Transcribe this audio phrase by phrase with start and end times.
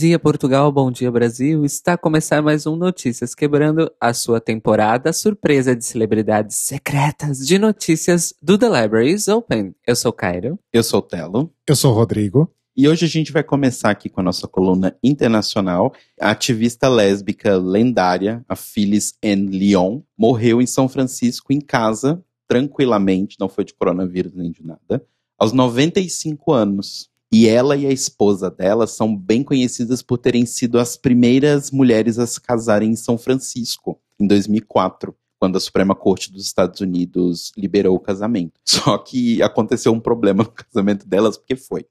[0.00, 0.72] Bom dia, Portugal.
[0.72, 1.62] Bom dia, Brasil.
[1.62, 7.58] Está a começar mais um Notícias Quebrando a sua temporada surpresa de celebridades secretas de
[7.58, 9.74] notícias do The Libraries Open.
[9.86, 10.58] Eu sou Cairo.
[10.72, 11.52] Eu sou o Telo.
[11.68, 12.50] Eu sou o Rodrigo.
[12.74, 15.92] E hoje a gente vai começar aqui com a nossa coluna internacional.
[16.18, 19.50] A ativista lésbica lendária, a Phyllis N.
[19.54, 25.04] Lyon, morreu em São Francisco em casa, tranquilamente, não foi de coronavírus nem de nada,
[25.38, 27.09] aos 95 anos.
[27.32, 32.18] E ela e a esposa dela são bem conhecidas por terem sido as primeiras mulheres
[32.18, 37.52] a se casarem em São Francisco, em 2004, quando a Suprema Corte dos Estados Unidos
[37.56, 38.54] liberou o casamento.
[38.66, 41.86] Só que aconteceu um problema no casamento delas, porque foi.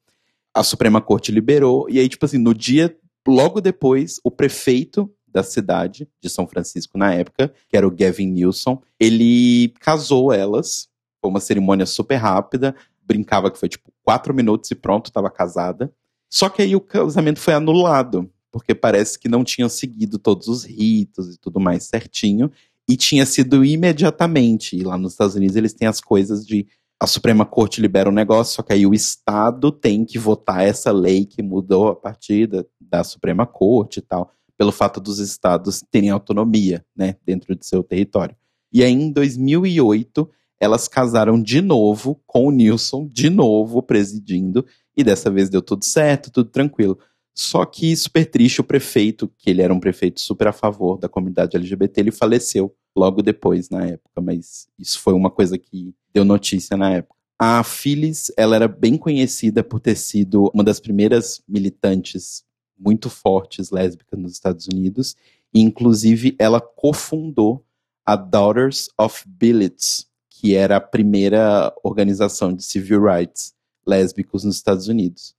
[0.53, 2.93] A Suprema Corte liberou, e aí, tipo assim, no dia,
[3.25, 8.27] logo depois, o prefeito da cidade de São Francisco na época, que era o Gavin
[8.27, 10.89] Newsom, ele casou elas.
[11.21, 12.75] Foi uma cerimônia super rápida
[13.09, 15.91] brincava que foi tipo quatro minutos e pronto, estava casada.
[16.31, 20.63] Só que aí o casamento foi anulado, porque parece que não tinham seguido todos os
[20.63, 22.52] ritos e tudo mais certinho,
[22.87, 24.75] e tinha sido imediatamente.
[24.75, 26.67] E lá nos Estados Unidos eles têm as coisas de
[27.02, 30.91] a Suprema Corte libera um negócio, só que aí o Estado tem que votar essa
[30.91, 35.81] lei que mudou a partir da, da Suprema Corte e tal, pelo fato dos estados
[35.89, 38.35] terem autonomia, né, dentro de seu território.
[38.71, 44.65] E aí em 2008 elas casaram de novo com o Nilson, de novo presidindo,
[44.95, 46.99] e dessa vez deu tudo certo, tudo tranquilo.
[47.33, 51.08] Só que, super triste, o prefeito, que ele era um prefeito super a favor da
[51.08, 56.25] comunidade LGBT, ele faleceu logo depois, na época, mas isso foi uma coisa que deu
[56.25, 57.15] notícia na época.
[57.37, 62.43] A Phyllis, ela era bem conhecida por ter sido uma das primeiras militantes
[62.77, 65.15] muito fortes lésbicas nos Estados Unidos,
[65.53, 67.64] e inclusive ela cofundou
[68.05, 70.08] a Daughters of Billets,
[70.39, 73.54] que era a primeira organização de civil rights
[73.86, 75.36] lésbicos nos Estados Unidos.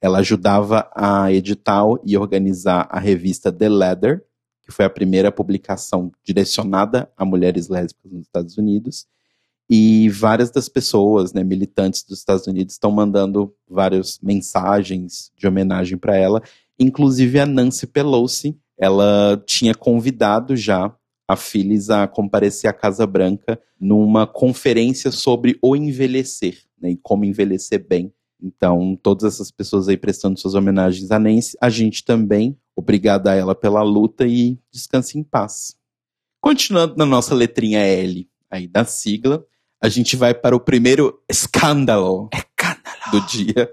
[0.00, 4.24] Ela ajudava a editar e organizar a revista The Leather,
[4.62, 9.08] que foi a primeira publicação direcionada a mulheres lésbicas nos Estados Unidos.
[9.68, 15.98] E várias das pessoas, né, militantes dos Estados Unidos, estão mandando várias mensagens de homenagem
[15.98, 16.40] para ela.
[16.78, 20.94] Inclusive a Nancy Pelosi, ela tinha convidado já
[21.26, 27.24] a Phyllis a comparecer à Casa Branca numa conferência sobre o envelhecer, né, e como
[27.24, 28.12] envelhecer bem.
[28.42, 33.34] Então, todas essas pessoas aí prestando suas homenagens a Nancy, a gente também, obrigada a
[33.34, 35.76] ela pela luta e descanse em paz.
[36.40, 39.44] Continuando na nossa letrinha L aí da sigla,
[39.82, 43.10] a gente vai para o primeiro escândalo, escândalo.
[43.10, 43.70] do dia.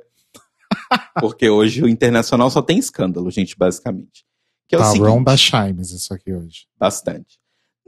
[1.19, 4.25] Porque hoje o internacional só tem escândalo, gente, basicamente.
[4.69, 6.66] Que é tá, o seguinte, da Chimes isso aqui hoje.
[6.79, 7.41] Bastante.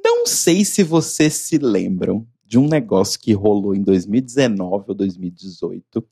[0.03, 6.05] Não sei se vocês se lembram de um negócio que rolou em 2019 ou 2018,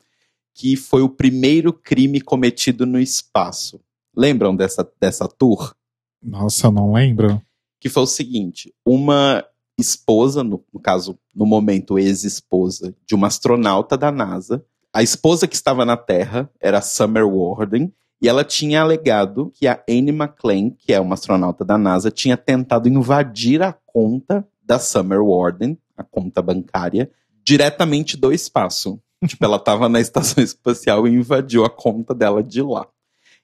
[0.53, 3.79] que foi o primeiro crime cometido no espaço.
[4.15, 5.75] Lembram dessa, dessa tour?
[6.21, 7.41] Nossa, não lembro.
[7.79, 9.43] Que foi o seguinte: uma
[9.77, 14.63] esposa, no, no caso, no momento, ex-esposa de uma astronauta da NASA.
[14.93, 19.83] A esposa que estava na Terra era Summer Warden, e ela tinha alegado que a
[19.89, 25.21] Anne McClain, que é uma astronauta da NASA, tinha tentado invadir a conta da Summer
[25.21, 27.11] Warden, a conta bancária,
[27.43, 29.01] diretamente do espaço.
[29.25, 32.87] tipo, ela estava na estação espacial e invadiu a conta dela de lá.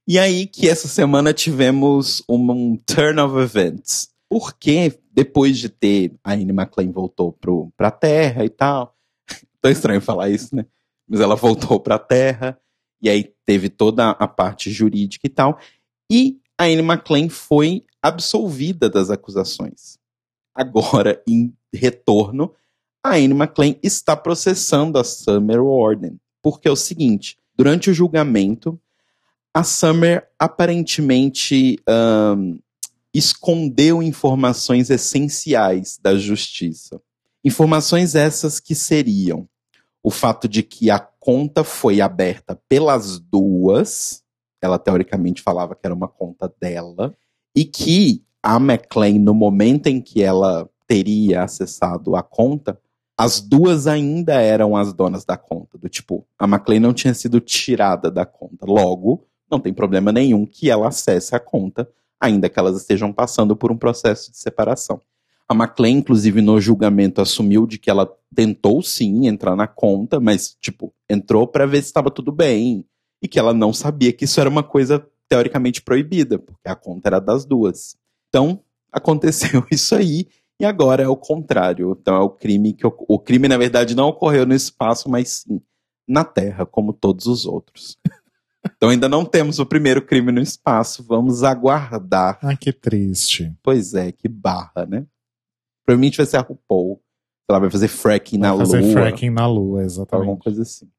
[0.07, 4.09] E aí que essa semana tivemos um turn of events.
[4.29, 8.95] Porque depois de ter a Anne McClain voltou pro, pra Terra e tal.
[9.61, 10.65] Tão estranho falar isso, né?
[11.07, 12.59] Mas ela voltou pra Terra.
[13.01, 15.59] E aí teve toda a parte jurídica e tal.
[16.11, 19.96] E a Anne McClain foi absolvida das acusações.
[20.57, 22.51] Agora, em retorno,
[23.03, 26.19] a Anne McClain está processando a Summer Warden.
[26.41, 28.79] Porque é o seguinte: durante o julgamento,
[29.53, 32.57] a Summer aparentemente um,
[33.13, 36.99] escondeu informações essenciais da justiça.
[37.43, 39.47] Informações essas que seriam
[40.03, 44.23] o fato de que a conta foi aberta pelas duas,
[44.61, 47.15] ela teoricamente falava que era uma conta dela,
[47.55, 52.79] e que a McLean, no momento em que ela teria acessado a conta,
[53.17, 55.77] as duas ainda eram as donas da conta.
[55.77, 58.65] Do tipo, a McLean não tinha sido tirada da conta.
[58.65, 61.89] Logo, não tem problema nenhum que ela acesse a conta,
[62.21, 65.01] ainda que elas estejam passando por um processo de separação.
[65.49, 70.55] A McLean, inclusive, no julgamento, assumiu de que ela tentou sim entrar na conta, mas,
[70.61, 72.85] tipo, entrou para ver se estava tudo bem.
[73.21, 77.09] E que ela não sabia que isso era uma coisa teoricamente proibida, porque a conta
[77.09, 77.97] era das duas.
[78.29, 80.27] Então, aconteceu isso aí,
[80.59, 81.95] e agora é o contrário.
[81.99, 82.85] Então, é o crime que.
[82.85, 85.61] O crime, na verdade, não ocorreu no espaço, mas sim
[86.07, 87.97] na Terra, como todos os outros.
[88.75, 91.01] Então ainda não temos o primeiro crime no espaço.
[91.01, 92.37] Vamos aguardar.
[92.41, 93.55] Ah, que triste.
[93.63, 95.05] Pois é, que barra, né?
[95.85, 97.01] Provavelmente vai ser a RuPaul.
[97.49, 98.91] Ela vai fazer fracking na Vai fazer lua.
[98.91, 100.43] fracking na lua, Alguma exatamente.
[100.43, 100.89] coisa assim.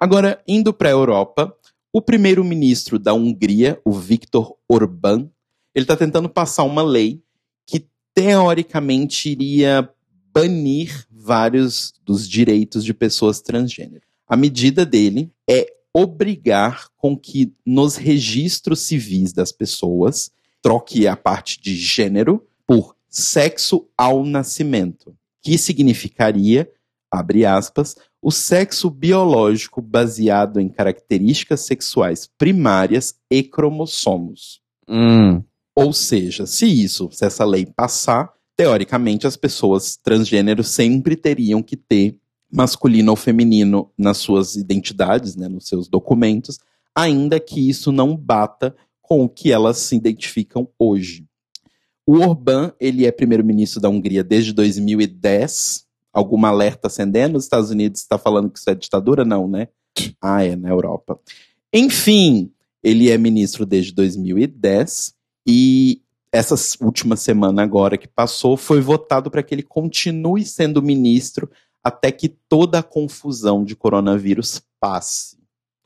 [0.00, 1.56] Agora, indo para a Europa,
[1.92, 5.30] o primeiro-ministro da Hungria, o Viktor Orbán,
[5.74, 7.22] ele está tentando passar uma lei
[7.66, 9.88] que teoricamente iria
[10.32, 14.02] banir vários dos direitos de pessoas transgênero.
[14.26, 20.30] A medida dele é obrigar com que nos registros civis das pessoas
[20.62, 26.70] troque a parte de gênero por sexo ao nascimento, que significaria,
[27.10, 34.62] abre aspas, o sexo biológico baseado em características sexuais primárias e cromossomos.
[34.88, 35.42] Hum.
[35.74, 41.76] Ou seja, se isso, se essa lei passar, teoricamente as pessoas transgêneros sempre teriam que
[41.76, 42.18] ter
[42.52, 46.58] masculino ou feminino nas suas identidades, né, nos seus documentos,
[46.94, 51.24] ainda que isso não bata com o que elas se identificam hoje.
[52.06, 55.86] O Orbán, ele é primeiro-ministro da Hungria desde 2010.
[56.12, 57.38] Alguma alerta acendendo?
[57.38, 59.24] Os Estados Unidos está falando que isso é ditadura?
[59.24, 59.68] Não, né?
[60.20, 61.18] Ah, é, na Europa.
[61.72, 62.52] Enfim,
[62.82, 65.14] ele é ministro desde 2010
[65.46, 66.02] e
[66.32, 71.50] essa última semana agora que passou foi votado para que ele continue sendo ministro
[71.84, 75.36] até que toda a confusão de coronavírus passe.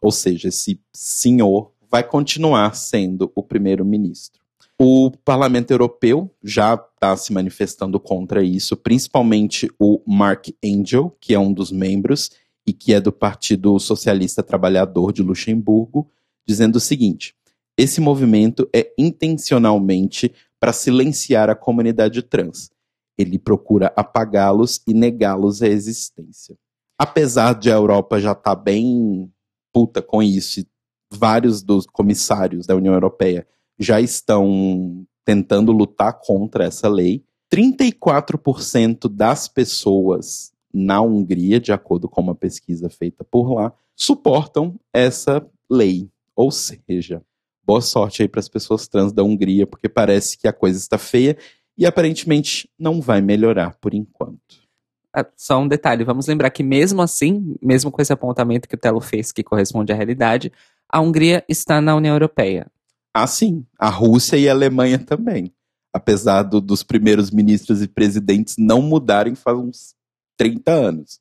[0.01, 4.41] Ou seja, esse senhor vai continuar sendo o primeiro-ministro.
[4.79, 11.39] O Parlamento Europeu já está se manifestando contra isso, principalmente o Mark Angel, que é
[11.39, 12.31] um dos membros
[12.67, 16.11] e que é do Partido Socialista Trabalhador de Luxemburgo,
[16.47, 17.35] dizendo o seguinte:
[17.77, 22.71] esse movimento é intencionalmente para silenciar a comunidade trans.
[23.19, 26.57] Ele procura apagá-los e negá-los a existência.
[26.99, 29.31] Apesar de a Europa já estar bem
[29.73, 30.67] puta com isso, e
[31.13, 33.47] vários dos comissários da União Europeia
[33.79, 37.23] já estão tentando lutar contra essa lei.
[37.53, 45.47] 34% das pessoas na Hungria, de acordo com uma pesquisa feita por lá, suportam essa
[45.71, 46.11] lei.
[46.35, 47.23] Ou seja,
[47.67, 50.97] boa sorte aí para as pessoas trans da Hungria, porque parece que a coisa está
[50.99, 51.37] feia
[51.77, 54.65] e aparentemente não vai melhorar por enquanto.
[55.13, 58.79] Ah, Só um detalhe, vamos lembrar que mesmo assim, mesmo com esse apontamento que o
[58.79, 60.53] Telo fez, que corresponde à realidade,
[60.89, 62.71] a Hungria está na União Europeia.
[63.15, 65.53] Ah, sim, a Rússia e a Alemanha também.
[65.93, 69.95] Apesar do- dos primeiros ministros e presidentes não mudarem faz uns
[70.37, 71.19] 30 anos.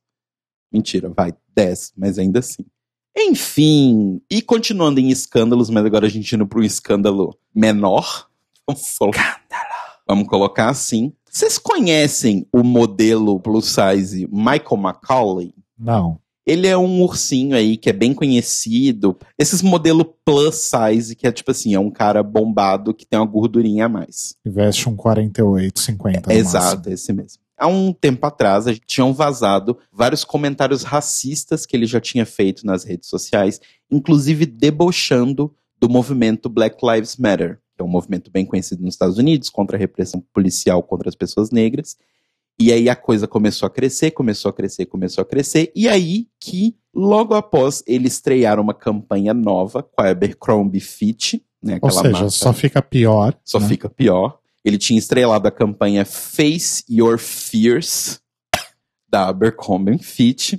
[0.72, 2.66] Mentira, vai, 10, mas ainda assim.
[3.18, 8.28] Enfim, e continuando em escândalos, mas agora a gente indo para um escândalo menor.
[8.68, 9.42] Vamos colocar,
[10.08, 11.14] vamos colocar assim.
[11.30, 15.54] Vocês conhecem o modelo plus size Michael McCauley?
[15.78, 16.20] Não.
[16.46, 19.18] Ele é um ursinho aí que é bem conhecido.
[19.38, 23.26] Esses modelo plus size, que é tipo assim, é um cara bombado que tem uma
[23.26, 24.36] gordurinha a mais.
[24.46, 26.22] E veste um 48, 50.
[26.28, 26.94] no Exato, máximo.
[26.94, 27.45] esse mesmo.
[27.58, 32.26] Há um tempo atrás, a gente tinham vazado vários comentários racistas que ele já tinha
[32.26, 38.30] feito nas redes sociais, inclusive debochando do movimento Black Lives Matter, que é um movimento
[38.32, 41.96] bem conhecido nos Estados Unidos contra a repressão policial contra as pessoas negras.
[42.60, 45.72] E aí a coisa começou a crescer, começou a crescer, começou a crescer.
[45.76, 51.80] E aí que, logo após ele estrear uma campanha nova com a Abercrombie Fitch, né,
[51.82, 53.38] Ou seja, marca- só fica pior.
[53.44, 53.68] só né?
[53.68, 54.40] fica pior.
[54.66, 58.20] Ele tinha estrelado a campanha Face Your Fears,
[59.08, 60.56] da Abercrombie Fitch.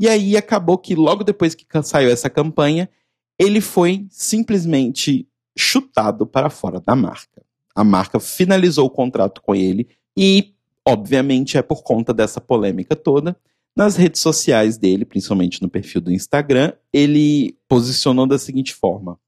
[0.00, 2.90] E aí acabou que logo depois que saiu essa campanha,
[3.38, 7.44] ele foi simplesmente chutado para fora da marca.
[7.76, 10.52] A marca finalizou o contrato com ele e,
[10.86, 13.36] obviamente, é por conta dessa polêmica toda.
[13.76, 19.18] Nas redes sociais dele, principalmente no perfil do Instagram, ele posicionou da seguinte forma: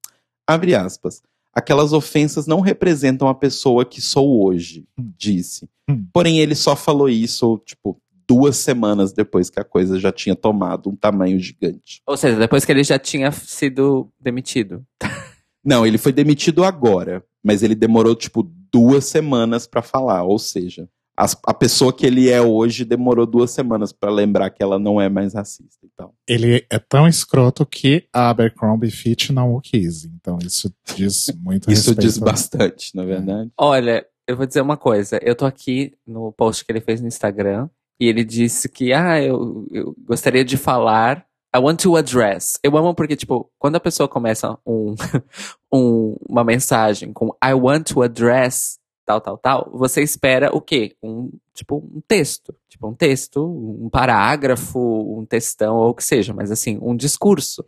[0.46, 1.22] abre aspas.
[1.56, 4.86] Aquelas ofensas não representam a pessoa que sou hoje,
[5.16, 5.66] disse.
[5.88, 6.06] Hum.
[6.12, 7.98] Porém, ele só falou isso, tipo,
[8.28, 12.02] duas semanas depois que a coisa já tinha tomado um tamanho gigante.
[12.06, 14.84] Ou seja, depois que ele já tinha sido demitido.
[15.64, 20.24] Não, ele foi demitido agora, mas ele demorou, tipo, duas semanas pra falar.
[20.24, 24.62] Ou seja, as- a pessoa que ele é hoje demorou duas semanas pra lembrar que
[24.62, 26.14] ela não é mais racista e tal.
[26.28, 30.04] Ele é tão escroto que a Abercrombie Fitch não o quis.
[30.04, 32.00] Então isso diz muito Isso respeito.
[32.00, 33.50] diz bastante, na verdade.
[33.58, 35.18] Olha, eu vou dizer uma coisa.
[35.22, 37.68] Eu tô aqui no post que ele fez no Instagram
[38.00, 41.24] e ele disse que, ah, eu, eu gostaria de falar.
[41.54, 42.58] I want to address.
[42.62, 44.94] Eu amo porque, tipo, quando a pessoa começa um,
[45.72, 50.96] um- uma mensagem com I want to address tal, tal, tal, você espera o quê?
[51.00, 52.54] Um, tipo, um texto.
[52.68, 54.78] Tipo, um texto, um parágrafo,
[55.18, 57.64] um textão ou o que seja, mas assim, um discurso.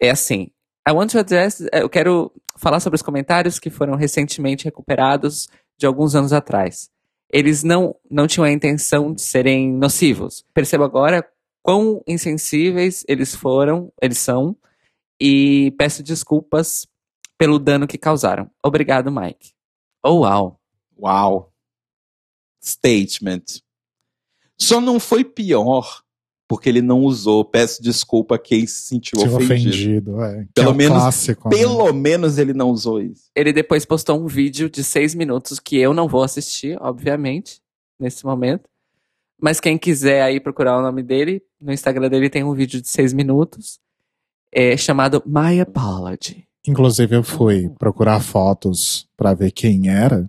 [0.00, 0.50] É assim,
[0.88, 5.48] I want to address, eh, eu quero falar sobre os comentários que foram recentemente recuperados
[5.76, 6.90] de alguns anos atrás.
[7.30, 10.44] Eles não, não tinham a intenção de serem nocivos.
[10.54, 11.28] Percebo agora
[11.62, 14.56] quão insensíveis eles foram, eles são,
[15.20, 16.86] e peço desculpas
[17.36, 18.50] pelo dano que causaram.
[18.64, 19.52] Obrigado, Mike.
[20.02, 20.57] Oh, uau.
[20.98, 21.52] Uau.
[22.62, 23.44] Statement.
[24.58, 26.02] Só não foi pior
[26.48, 27.44] porque ele não usou.
[27.44, 29.68] Peço desculpa a quem se sentiu Se ofendido.
[30.16, 30.22] ofendido.
[30.22, 31.56] É, Pelo é o menos- clássico, né?
[31.56, 33.30] Pelo menos ele não usou isso.
[33.36, 37.60] Ele depois postou um vídeo de seis minutos que eu não vou assistir, obviamente,
[37.98, 38.68] nesse momento.
[39.40, 42.88] Mas quem quiser aí procurar o nome dele, no Instagram dele tem um vídeo de
[42.88, 43.78] seis minutos,
[44.50, 46.44] é, chamado My Apology.
[46.66, 50.28] Inclusive, eu fui procurar fotos pra ver quem era.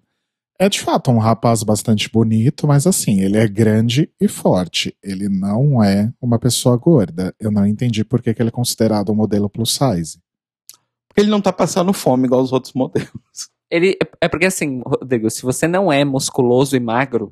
[0.61, 4.93] É de fato um rapaz bastante bonito, mas assim, ele é grande e forte.
[5.01, 7.33] Ele não é uma pessoa gorda.
[7.39, 10.19] Eu não entendi por que, que ele é considerado um modelo plus size.
[11.07, 13.09] Porque ele não tá passando fome igual os outros modelos.
[13.71, 17.31] Ele, é porque assim, Rodrigo, se você não é musculoso e magro,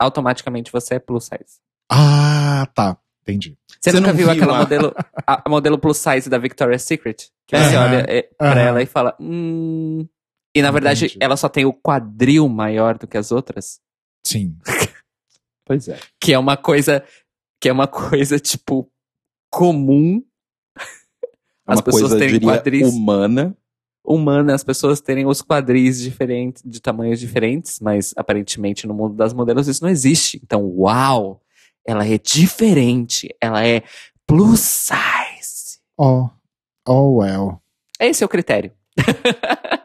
[0.00, 1.60] automaticamente você é plus size.
[1.90, 2.96] Ah, tá.
[3.22, 3.58] Entendi.
[3.80, 4.94] Você, Você nunca não viu, viu aquela a- modelo,
[5.26, 7.28] a, modelo plus size da Victoria's Secret?
[7.46, 10.06] Que você Aham, olha é, pra ela e fala, hum...
[10.54, 11.18] E na verdade, Entendi.
[11.24, 13.80] ela só tem o quadril maior do que as outras.
[14.26, 14.56] Sim.
[15.64, 15.96] Pois é.
[16.20, 17.04] Que é uma coisa,
[17.60, 18.90] que é uma coisa, tipo,
[19.48, 20.22] comum,
[20.76, 20.82] É
[21.64, 22.88] As pessoas coisa, terem diria, quadris.
[22.92, 23.56] humana.
[24.04, 29.32] humana, as pessoas terem os quadris diferentes, de tamanhos diferentes, mas aparentemente no mundo das
[29.32, 30.40] modelos isso não existe.
[30.42, 31.40] Então, uau!
[31.86, 33.84] Ela é diferente, ela é
[34.26, 35.78] plus size.
[35.96, 36.28] Oh,
[36.86, 37.62] oh well.
[38.00, 38.72] Esse é o critério.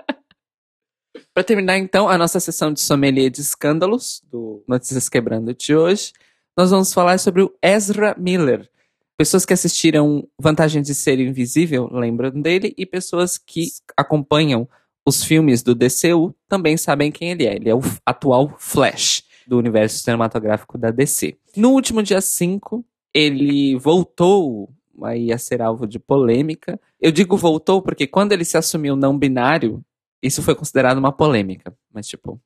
[1.37, 6.11] Para terminar, então, a nossa sessão de sommelier de escândalos do Notícias Quebrando de hoje,
[6.57, 8.67] nós vamos falar sobre o Ezra Miller.
[9.15, 14.67] Pessoas que assistiram Vantagem de Ser Invisível lembram dele, e pessoas que acompanham
[15.05, 17.55] os filmes do DCU também sabem quem ele é.
[17.55, 21.37] Ele é o atual Flash do universo cinematográfico da DC.
[21.55, 24.71] No último dia 5, ele voltou
[25.03, 26.81] aí a ser alvo de polêmica.
[26.99, 29.85] Eu digo voltou porque quando ele se assumiu não binário,
[30.21, 31.75] isso foi considerado uma polêmica.
[31.93, 32.39] Mas, tipo,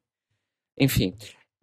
[0.77, 1.13] enfim.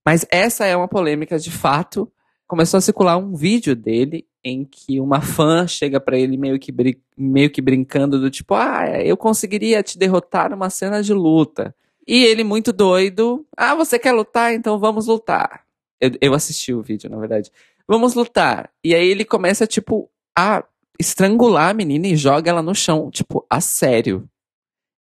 [0.04, 2.10] Mas essa é uma polêmica de fato.
[2.46, 6.74] Começou a circular um vídeo dele em que uma fã chega pra ele meio que,
[7.16, 11.74] meio que brincando do tipo, ah, eu conseguiria te derrotar numa cena de luta.
[12.06, 14.54] E ele muito doido, ah, você quer lutar?
[14.54, 15.64] Então vamos lutar.
[16.00, 17.50] Eu, eu assisti o vídeo, na verdade.
[17.86, 18.70] Vamos lutar.
[18.82, 20.64] E aí ele começa, tipo, a
[20.98, 24.28] estrangular a menina e joga ela no chão, tipo, a sério.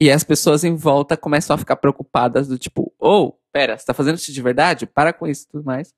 [0.00, 3.92] E as pessoas em volta começam a ficar preocupadas do tipo, oh, pera, você tá
[3.92, 4.86] fazendo isso de verdade?
[4.86, 5.92] Para com isso e tudo mais.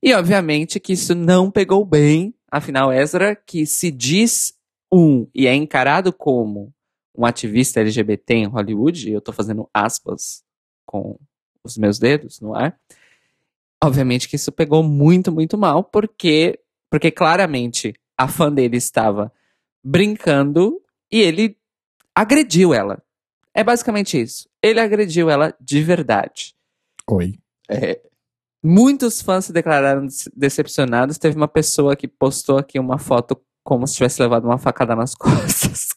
[0.00, 4.54] E obviamente que isso não pegou bem, afinal Ezra, que se diz
[4.92, 6.72] um e é encarado como
[7.16, 10.42] um ativista LGBT em Hollywood, e eu tô fazendo aspas
[10.86, 11.18] com
[11.64, 12.78] os meus dedos no ar,
[13.82, 16.58] obviamente que isso pegou muito, muito mal, porque,
[16.90, 19.32] porque claramente a fã dele estava
[19.84, 20.80] brincando
[21.10, 21.56] e ele
[22.14, 23.02] agrediu ela.
[23.54, 24.48] É basicamente isso.
[24.62, 26.54] Ele agrediu ela de verdade.
[27.10, 27.38] Oi.
[27.68, 28.00] É,
[28.64, 31.18] Muitos fãs se declararam dece- decepcionados.
[31.18, 35.14] Teve uma pessoa que postou aqui uma foto como se tivesse levado uma facada nas
[35.16, 35.88] costas.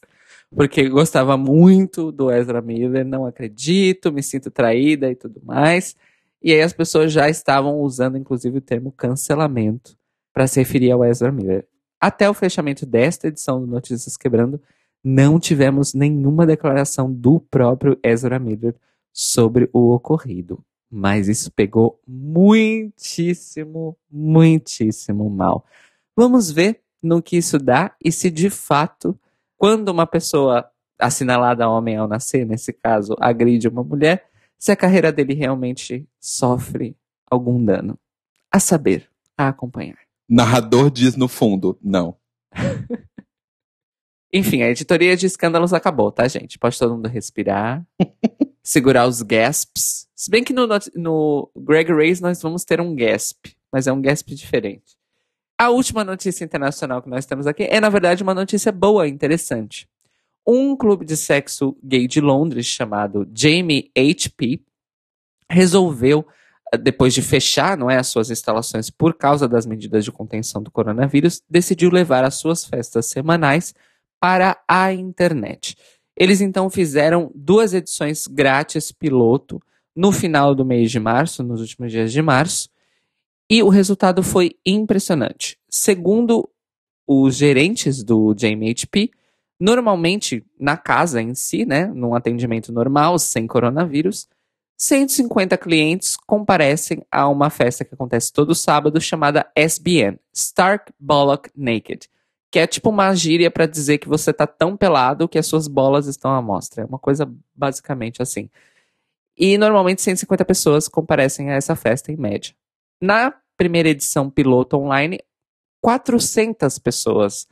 [0.49, 5.95] Porque gostava muito do Ezra Miller, não acredito, me sinto traída e tudo mais.
[6.41, 9.95] E aí as pessoas já estavam usando, inclusive, o termo cancelamento
[10.33, 11.67] para se referir ao Ezra Miller.
[11.99, 14.61] Até o fechamento desta edição do Notícias Quebrando,
[15.07, 18.75] não tivemos nenhuma declaração do próprio Ezra Miller
[19.13, 20.65] sobre o ocorrido.
[20.89, 25.63] Mas isso pegou muitíssimo, muitíssimo mal.
[26.17, 29.15] Vamos ver no que isso dá e se de fato,
[29.55, 34.25] quando uma pessoa assinalada homem ao nascer, nesse caso, agride uma mulher,
[34.57, 36.97] se a carreira dele realmente sofre
[37.29, 37.95] algum dano.
[38.51, 39.07] A saber,
[39.37, 39.99] a acompanhar.
[40.27, 42.15] narrador diz no fundo, não.
[44.37, 46.59] Enfim, a editoria de escândalos acabou, tá, gente?
[46.59, 47.87] Pode todo mundo respirar,
[48.61, 50.09] segurar os gasps.
[50.13, 54.01] Se bem que no, no Greg Race nós vamos ter um gasp, mas é um
[54.01, 54.97] gasp diferente.
[55.57, 59.87] A última notícia internacional que nós temos aqui é, na verdade, uma notícia boa, interessante.
[60.45, 64.59] Um clube de sexo gay de Londres chamado Jamie HP
[65.49, 66.27] resolveu,
[66.73, 70.61] eh, depois de fechar não é, as suas instalações por causa das medidas de contenção
[70.61, 73.73] do coronavírus, decidiu levar as suas festas semanais
[74.19, 75.75] para a internet.
[76.15, 79.61] Eles então fizeram duas edições grátis piloto
[79.95, 82.69] no final do mês de março, nos últimos dias de março,
[83.49, 85.57] e o resultado foi impressionante.
[85.69, 86.49] Segundo
[87.07, 89.11] os gerentes do JMHP,
[89.59, 94.27] Normalmente, na casa em si, né, num atendimento normal, sem coronavírus,
[94.77, 102.09] 150 clientes comparecem a uma festa que acontece todo sábado chamada SBN, Stark Bollock Naked,
[102.55, 105.67] que é tipo uma gíria para dizer que você tá tão pelado que as suas
[105.67, 106.83] bolas estão à mostra.
[106.83, 108.49] É uma coisa basicamente assim.
[109.37, 112.55] E normalmente 150 pessoas comparecem a essa festa em média.
[113.01, 115.19] Na primeira edição piloto online,
[115.81, 117.45] 400 pessoas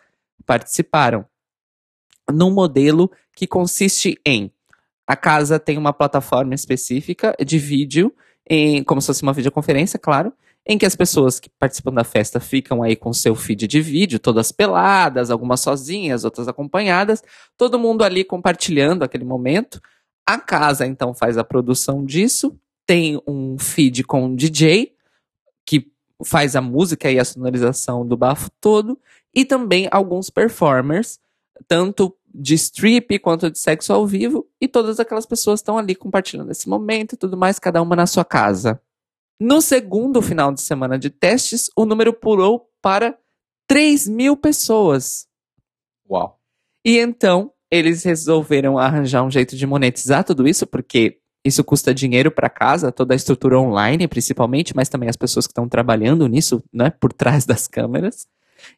[0.45, 1.25] participaram
[2.31, 4.53] num modelo que consiste em
[5.05, 8.15] a casa tem uma plataforma específica de vídeo,
[8.49, 10.31] em, como se fosse uma videoconferência, claro,
[10.65, 14.19] em que as pessoas que participam da festa ficam aí com seu feed de vídeo,
[14.19, 17.21] todas peladas, algumas sozinhas, outras acompanhadas,
[17.57, 19.81] todo mundo ali compartilhando aquele momento.
[20.25, 24.93] A casa então faz a produção disso, tem um feed com um DJ
[25.65, 25.91] que
[26.23, 28.97] faz a música e a sonorização do bafo todo,
[29.33, 31.19] e também alguns performers,
[31.67, 36.51] tanto de strip quanto de sexo ao vivo, e todas aquelas pessoas estão ali compartilhando
[36.51, 38.81] esse momento e tudo mais, cada uma na sua casa.
[39.39, 43.17] No segundo final de semana de testes, o número pulou para
[43.67, 45.27] 3 mil pessoas.
[46.09, 46.39] Uau.
[46.85, 52.31] E então, eles resolveram arranjar um jeito de monetizar tudo isso, porque isso custa dinheiro
[52.31, 56.63] para casa, toda a estrutura online, principalmente, mas também as pessoas que estão trabalhando nisso,
[56.71, 58.27] né, por trás das câmeras.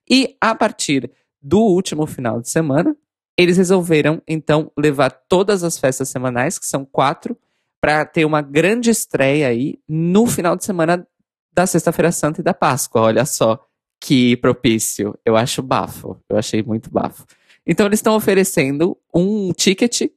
[0.09, 2.95] E a partir do último final de semana,
[3.37, 7.37] eles resolveram, então, levar todas as festas semanais, que são quatro,
[7.85, 11.05] para ter uma grande estreia aí no final de semana
[11.53, 13.01] da Sexta-feira Santa e da Páscoa.
[13.03, 13.63] Olha só
[14.03, 15.15] que propício.
[15.23, 16.17] Eu acho bafo.
[16.27, 17.27] Eu achei muito bafo.
[17.63, 20.09] Então, eles estão oferecendo um ticket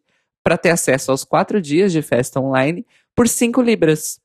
[0.42, 4.18] para ter acesso aos quatro dias de festa online por cinco libras.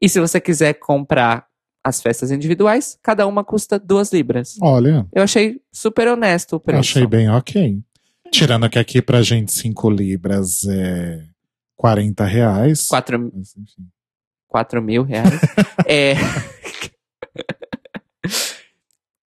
[0.00, 1.46] E se você quiser comprar
[1.84, 4.56] as festas individuais, cada uma custa duas libras.
[4.62, 6.80] Olha, Eu achei super honesto o eu preço.
[6.80, 7.78] achei bem ok.
[8.32, 11.22] Tirando que aqui pra gente 5 libras é
[11.76, 12.88] 40 reais.
[12.88, 13.88] Quatro, Mas, enfim.
[14.48, 15.40] 4 mil reais.
[15.86, 16.14] é...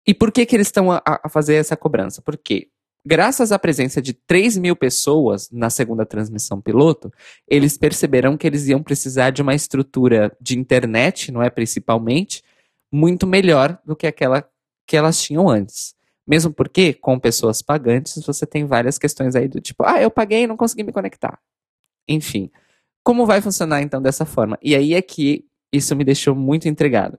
[0.08, 2.22] e por que, que eles estão a, a fazer essa cobrança?
[2.22, 2.70] Porque,
[3.06, 7.12] graças à presença de 3 mil pessoas na segunda transmissão piloto,
[7.48, 12.44] eles perceberam que eles iam precisar de uma estrutura de internet, não é principalmente,
[12.92, 14.48] muito melhor do que aquela
[14.88, 15.94] que elas tinham antes.
[16.26, 20.44] Mesmo porque, com pessoas pagantes, você tem várias questões aí do tipo, ah, eu paguei
[20.44, 21.38] e não consegui me conectar.
[22.08, 22.50] Enfim.
[23.04, 24.58] Como vai funcionar então dessa forma?
[24.62, 27.18] E aí é que isso me deixou muito intrigado.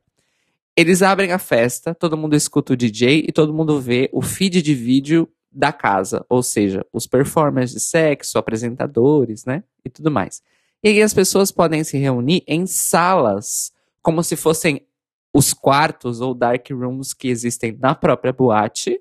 [0.77, 4.63] Eles abrem a festa, todo mundo escuta o DJ e todo mundo vê o feed
[4.63, 9.65] de vídeo da casa, ou seja, os performers de sexo, apresentadores, né?
[9.85, 10.43] E tudo mais.
[10.83, 14.87] E aí as pessoas podem se reunir em salas, como se fossem
[15.35, 19.01] os quartos ou dark rooms que existem na própria boate.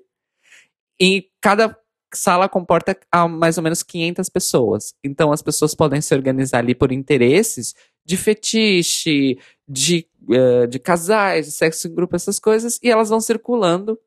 [1.00, 1.78] E cada
[2.14, 2.96] sala comporta
[3.30, 4.94] mais ou menos 500 pessoas.
[5.04, 11.46] Então as pessoas podem se organizar ali por interesses de fetiche, de, eh, de casais,
[11.46, 13.98] de sexo em grupo, essas coisas, e elas vão circulando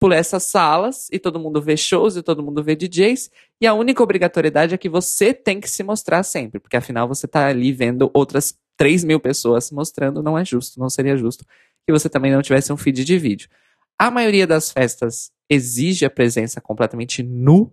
[0.00, 3.30] por essas salas, e todo mundo vê shows, e todo mundo vê DJs,
[3.60, 7.28] e a única obrigatoriedade é que você tem que se mostrar sempre, porque afinal você
[7.28, 11.44] tá ali vendo outras 3 mil pessoas se mostrando, não é justo, não seria justo
[11.86, 13.48] que você também não tivesse um feed de vídeo.
[13.96, 17.70] A maioria das festas exige a presença completamente nu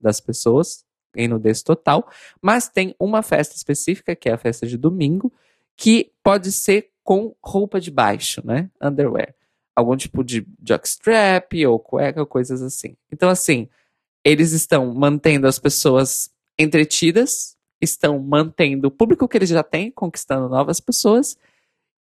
[0.00, 2.08] das pessoas, em nudez total,
[2.40, 5.32] mas tem uma festa específica, que é a festa de domingo,
[5.76, 8.70] que pode ser com roupa de baixo, né?
[8.80, 9.34] Underwear.
[9.74, 12.96] Algum tipo de jockstrap ou cueca, coisas assim.
[13.12, 13.68] Então, assim,
[14.24, 20.48] eles estão mantendo as pessoas entretidas, estão mantendo o público que eles já têm, conquistando
[20.48, 21.36] novas pessoas,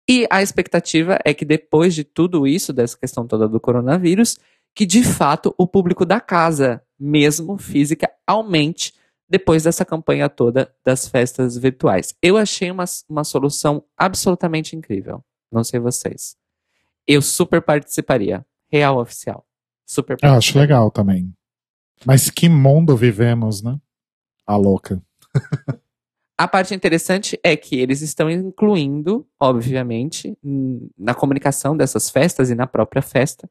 [0.08, 4.38] e a expectativa é que depois de tudo isso, dessa questão toda do coronavírus,
[4.76, 8.94] que de fato o público da casa, mesmo física, aumente
[9.30, 12.16] depois dessa campanha toda das festas virtuais.
[12.22, 15.24] Eu achei uma, uma solução absolutamente incrível.
[15.52, 16.36] Não sei vocês.
[17.08, 18.46] Eu super participaria.
[18.72, 19.46] Real oficial.
[19.86, 21.34] Super Eu acho legal também.
[22.06, 23.80] Mas que mundo vivemos, né?
[24.46, 25.02] A louca.
[26.38, 30.38] A parte interessante é que eles estão incluindo, obviamente,
[30.98, 33.50] na comunicação dessas festas e na própria festa,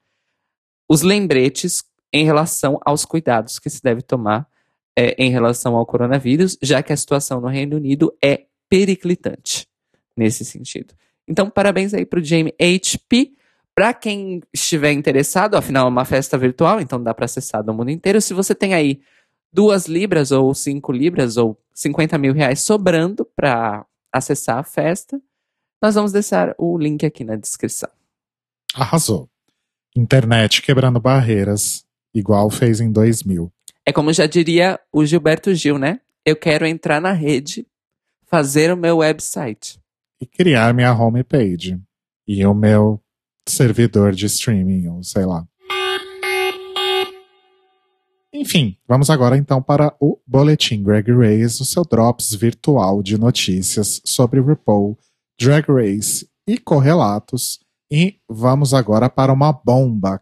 [0.89, 4.49] os lembretes em relação aos cuidados que se deve tomar
[4.97, 9.69] é, em relação ao coronavírus, já que a situação no Reino Unido é periclitante
[10.17, 10.95] nesse sentido.
[11.27, 13.33] Então, parabéns aí para o Jamie HP.
[13.75, 17.91] Para quem estiver interessado, afinal é uma festa virtual, então dá para acessar do mundo
[17.91, 18.21] inteiro.
[18.21, 19.01] Se você tem aí
[19.53, 25.21] duas libras ou cinco libras ou 50 mil reais sobrando para acessar a festa,
[25.81, 27.91] nós vamos deixar o link aqui na descrição.
[28.75, 29.29] Arrasou.
[29.97, 33.53] Internet quebrando barreiras, igual fez em 2000.
[33.85, 36.01] É como já diria o Gilberto Gil, né?
[36.25, 37.67] Eu quero entrar na rede,
[38.27, 39.81] fazer o meu website.
[40.21, 41.81] E criar minha homepage.
[42.27, 43.01] E o meu
[43.49, 45.47] servidor de streaming, ou sei lá.
[48.33, 54.01] Enfim, vamos agora então para o Boletim Drag Race, o seu drops virtual de notícias
[54.05, 54.99] sobre RuPaul,
[55.41, 57.59] Drag Race e correlatos.
[57.91, 60.21] E vamos agora para uma bomba.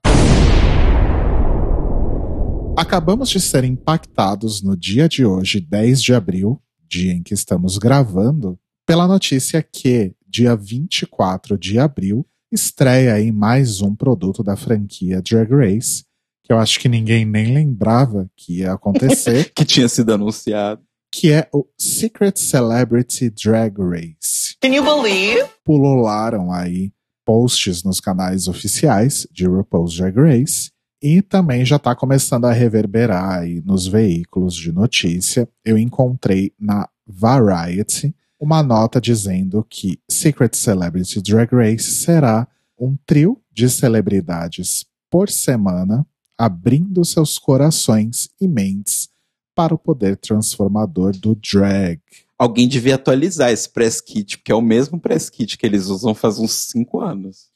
[2.77, 7.77] Acabamos de ser impactados no dia de hoje, 10 de abril, dia em que estamos
[7.77, 15.21] gravando, pela notícia que, dia 24 de abril, estreia aí mais um produto da franquia
[15.21, 16.05] Drag Race,
[16.45, 19.51] que eu acho que ninguém nem lembrava que ia acontecer.
[19.53, 20.81] que tinha sido anunciado.
[21.13, 24.55] Que é o Secret Celebrity Drag Race.
[24.61, 25.49] Can you believe?
[25.65, 26.93] Pulularam aí
[27.27, 30.71] posts nos canais oficiais de RuPaul's Drag Race
[31.03, 35.49] e também já está começando a reverberar aí nos veículos de notícia.
[35.65, 42.47] Eu encontrei na Variety uma nota dizendo que Secret Celebrity Drag Race será
[42.79, 46.07] um trio de celebridades por semana
[46.39, 49.09] abrindo seus corações e mentes
[49.55, 52.01] para o poder transformador do drag.
[52.39, 56.15] Alguém devia atualizar esse press kit, porque é o mesmo press kit que eles usam
[56.15, 57.49] faz uns cinco anos.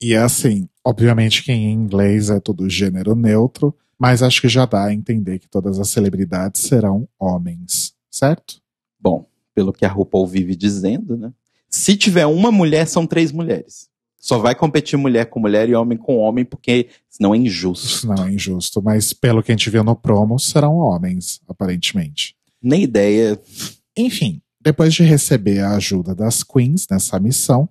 [0.00, 4.86] E assim, obviamente que em inglês é tudo gênero neutro, mas acho que já dá
[4.86, 8.60] a entender que todas as celebridades serão homens, certo?
[9.00, 11.32] Bom, pelo que a RuPaul vive dizendo, né?
[11.68, 13.88] Se tiver uma mulher, são três mulheres.
[14.18, 18.06] Só vai competir mulher com mulher e homem com homem, porque senão é injusto.
[18.06, 22.36] Não é injusto, mas pelo que a gente viu no promo, serão homens, aparentemente.
[22.62, 23.40] Nem ideia.
[23.96, 27.68] Enfim, depois de receber a ajuda das queens nessa missão,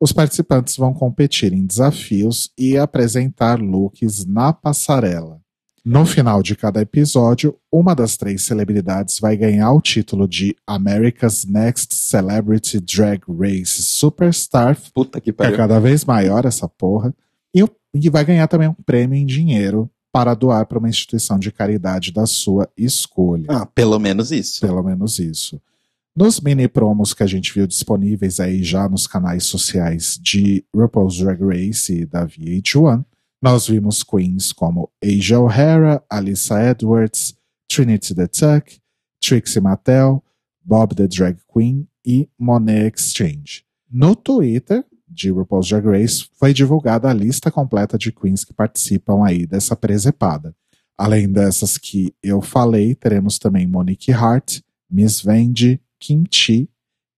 [0.00, 5.40] os participantes vão competir em desafios e apresentar looks na passarela.
[5.84, 11.44] No final de cada episódio, uma das três celebridades vai ganhar o título de America's
[11.46, 14.78] Next Celebrity Drag Race Superstar.
[14.92, 15.56] Puta que É pariu.
[15.56, 17.14] cada vez maior essa porra.
[17.54, 21.52] E, e vai ganhar também um prêmio em dinheiro para doar para uma instituição de
[21.52, 23.46] caridade da sua escolha.
[23.48, 24.60] Ah, pelo menos isso.
[24.60, 25.60] Pelo menos isso.
[26.16, 31.18] Nos mini promos que a gente viu disponíveis aí já nos canais sociais de RuPaul's
[31.18, 33.04] Drag Race e da VH1,
[33.40, 37.34] nós vimos queens como Asia O'Hara, Alyssa Edwards,
[37.68, 38.78] Trinity the Tuck,
[39.20, 40.22] Trixie Mattel,
[40.62, 43.64] Bob the Drag Queen e Monet Exchange.
[43.90, 49.24] No Twitter de RuPaul's Drag Race foi divulgada a lista completa de queens que participam
[49.24, 50.54] aí dessa presepada.
[50.96, 56.68] Além dessas que eu falei, teremos também Monique Hart, Miss Vendi, Kim Chi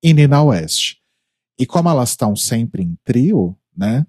[0.03, 0.97] e Nina West.
[1.59, 4.07] E como elas estão sempre em trio, né?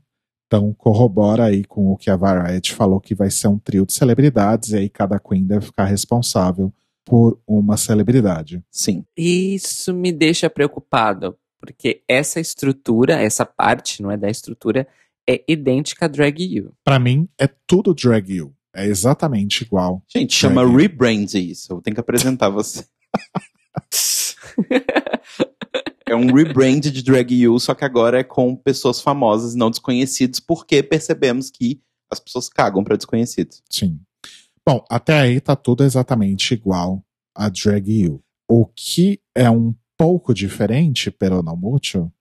[0.48, 3.94] Então corrobora aí com o que a Variety falou que vai ser um trio de
[3.94, 6.72] celebridades e aí cada queen deve ficar responsável
[7.04, 8.64] por uma celebridade.
[8.72, 9.04] Sim.
[9.18, 14.86] Isso me deixa preocupado, porque essa estrutura, essa parte, não é da estrutura,
[15.26, 16.74] é idêntica a Drag You.
[16.84, 18.54] Pra mim é tudo drag you.
[18.76, 20.04] É exatamente igual.
[20.14, 21.72] Gente, chama rebrand isso.
[21.72, 22.84] Eu tenho que apresentar você.
[26.06, 29.72] É um rebrand de Drag You, só que agora é com pessoas famosas e não
[29.72, 33.64] desconhecidos, porque percebemos que as pessoas cagam pra desconhecidos.
[33.70, 34.00] Sim.
[34.68, 37.02] Bom, até aí tá tudo exatamente igual
[37.34, 38.22] a Drag You.
[38.48, 42.12] O que é um pouco diferente, pero não muito,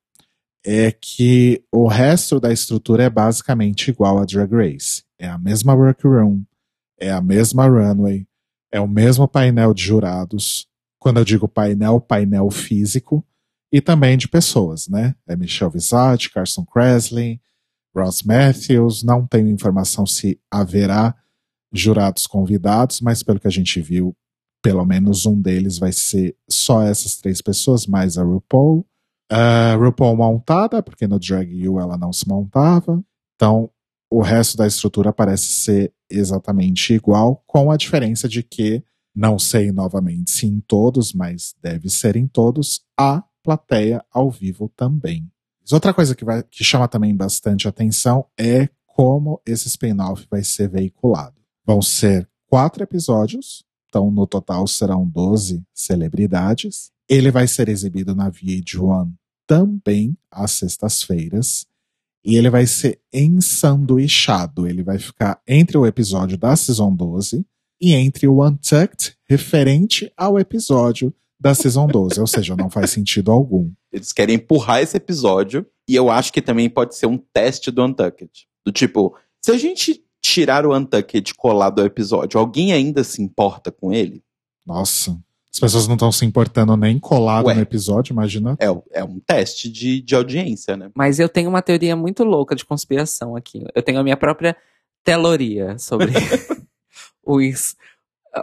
[0.65, 5.03] é que o resto da estrutura é basicamente igual a Drag Race.
[5.19, 6.43] É a mesma workroom,
[6.99, 8.27] é a mesma runway,
[8.71, 10.67] é o mesmo painel de jurados.
[10.99, 13.25] Quando eu digo painel, painel físico
[13.73, 15.15] e também de pessoas, né?
[15.27, 17.41] É Michelle Visage, Carson Kressley,
[17.95, 19.03] Ross Matthews.
[19.03, 21.15] Não tenho informação se haverá
[21.73, 24.15] jurados convidados, mas pelo que a gente viu,
[24.63, 28.87] pelo menos um deles vai ser só essas três pessoas, mais a RuPaul.
[29.31, 33.03] A RuPaul montada, porque no Drag You ela não se montava.
[33.35, 33.69] Então,
[34.11, 39.73] o resto da estrutura parece ser exatamente igual, com a diferença de que, não sei
[39.73, 45.29] novamente se em todos, mas deve ser em todos, a plateia ao vivo também.
[45.73, 50.69] Outra coisa que, vai, que chama também bastante atenção é como esse spin-off vai ser
[50.69, 51.41] veiculado.
[51.65, 56.91] Vão ser quatro episódios, então no total serão 12 celebridades.
[57.07, 59.13] Ele vai ser exibido na VH1
[59.47, 61.67] também às sextas-feiras.
[62.25, 64.67] E ele vai ser ensanduichado.
[64.67, 67.45] Ele vai ficar entre o episódio da Season 12
[67.79, 72.19] e entre o Untucked, referente ao episódio da Season 12.
[72.19, 73.71] Ou seja, não faz sentido algum.
[73.93, 77.85] Eles querem empurrar esse episódio, e eu acho que também pode ser um teste do
[77.85, 78.47] Untucked.
[78.65, 83.73] Do tipo, se a gente tirar o Untucked colado ao episódio, alguém ainda se importa
[83.73, 84.23] com ele?
[84.65, 85.19] Nossa.
[85.53, 87.55] As pessoas não estão se importando nem colado Ué.
[87.55, 88.57] no episódio, imagina.
[88.59, 90.91] É, é um teste de, de audiência, né?
[90.95, 93.63] Mas eu tenho uma teoria muito louca de conspiração aqui.
[93.75, 94.57] Eu tenho a minha própria
[95.05, 96.11] teloria sobre
[97.23, 97.77] os,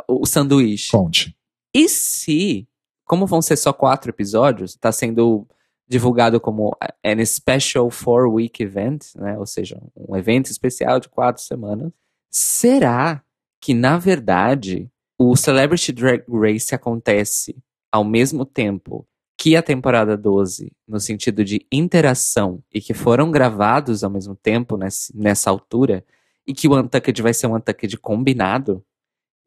[0.08, 0.92] o sanduíche.
[0.92, 1.36] Conte.
[1.74, 2.68] E se,
[3.06, 5.48] como vão ser só quatro episódios, está sendo
[5.90, 9.38] divulgado como an special four week event, né?
[9.40, 11.92] Ou seja, um evento especial de quatro semanas.
[12.30, 13.24] Será
[13.60, 17.58] que na verdade o Celebrity Drag Race acontece
[17.92, 24.04] ao mesmo tempo que a temporada 12, no sentido de interação, e que foram gravados
[24.04, 24.78] ao mesmo tempo
[25.14, 26.06] nessa, altura,
[26.46, 28.84] e que o Untucked vai ser um Untucked combinado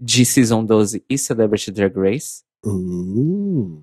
[0.00, 2.42] de Season 12 e Celebrity Drag Race?
[2.64, 3.83] Uh.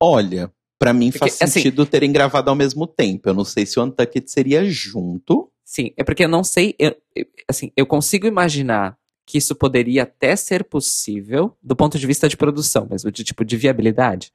[0.00, 3.28] Olha, pra mim Porque, faz assim- sentido terem gravado ao mesmo tempo.
[3.28, 5.50] Eu não sei se o Untucked seria junto.
[5.64, 10.04] Sim, é porque eu não sei, eu- eu- assim, eu consigo imaginar que isso poderia
[10.04, 14.32] até ser possível do ponto de vista de produção, mesmo de tipo de viabilidade.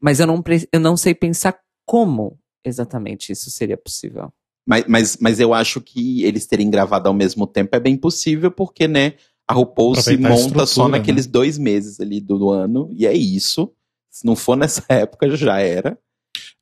[0.00, 4.30] Mas eu não, eu não sei pensar como exatamente isso seria possível.
[4.68, 8.50] Mas, mas, mas eu acho que eles terem gravado ao mesmo tempo é bem possível,
[8.50, 9.14] porque, né,
[9.48, 12.90] a RuPaul se Aproveitar a monta só estrutura, naqueles dois meses ali do, do ano,
[12.92, 13.72] e é isso.
[14.16, 15.98] Se não for nessa época, já era.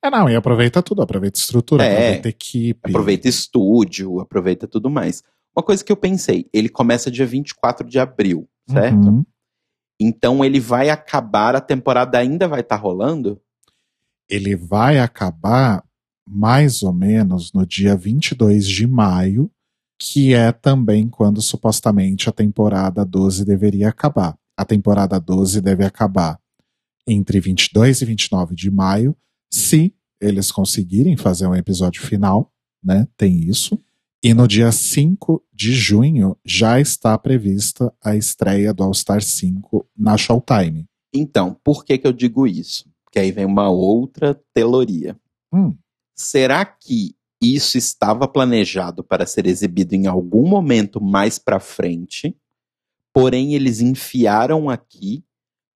[0.03, 1.93] É, não, e aproveita tudo, aproveita estrutura, É.
[1.93, 2.89] aproveita equipe.
[2.89, 5.23] Aproveita estúdio, aproveita tudo mais.
[5.55, 9.07] Uma coisa que eu pensei, ele começa dia 24 de abril, certo?
[9.07, 9.25] Uhum.
[9.99, 13.41] Então ele vai acabar, a temporada ainda vai estar rolando?
[14.29, 15.81] Ele vai acabar
[16.27, 19.49] mais ou menos no dia 22 de maio,
[19.97, 24.35] que é também quando supostamente a temporada 12 deveria acabar.
[24.57, 26.37] A temporada 12 deve acabar
[27.07, 29.15] entre 22 e 29 de maio,
[29.51, 32.51] se eles conseguirem fazer um episódio final,
[32.83, 33.07] né?
[33.17, 33.79] Tem isso.
[34.23, 39.87] E no dia 5 de junho já está prevista a estreia do All Star 5
[39.95, 40.85] na Showtime.
[41.13, 42.89] Então, por que que eu digo isso?
[43.03, 45.15] Porque aí vem uma outra teoria.
[45.53, 45.75] Hum.
[46.15, 52.35] Será que isso estava planejado para ser exibido em algum momento mais pra frente?
[53.13, 55.23] Porém, eles enfiaram aqui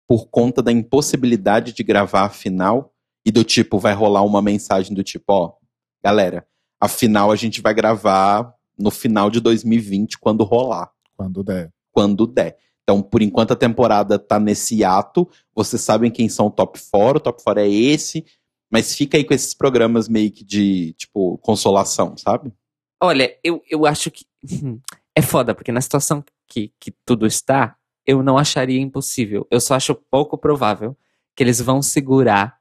[0.08, 2.93] por conta da impossibilidade de gravar a final
[3.26, 5.54] e do tipo vai rolar uma mensagem do tipo, ó,
[6.02, 6.48] galera,
[6.80, 11.74] a final a gente vai gravar no final de 2020 quando rolar, Quando der.
[11.91, 12.58] quando der.
[12.84, 17.17] Então, por enquanto a temporada tá nesse ato, vocês sabem quem são o top 4,
[17.17, 18.24] o top 4 é esse,
[18.72, 22.54] mas fica aí com esses programas meio que de, tipo, consolação, sabe?
[23.02, 24.26] Olha, eu, eu acho que
[25.13, 27.76] é foda, porque na situação que, que tudo está,
[28.08, 29.46] eu não acharia impossível.
[29.52, 30.98] Eu só acho pouco provável
[31.36, 32.58] que eles vão segurar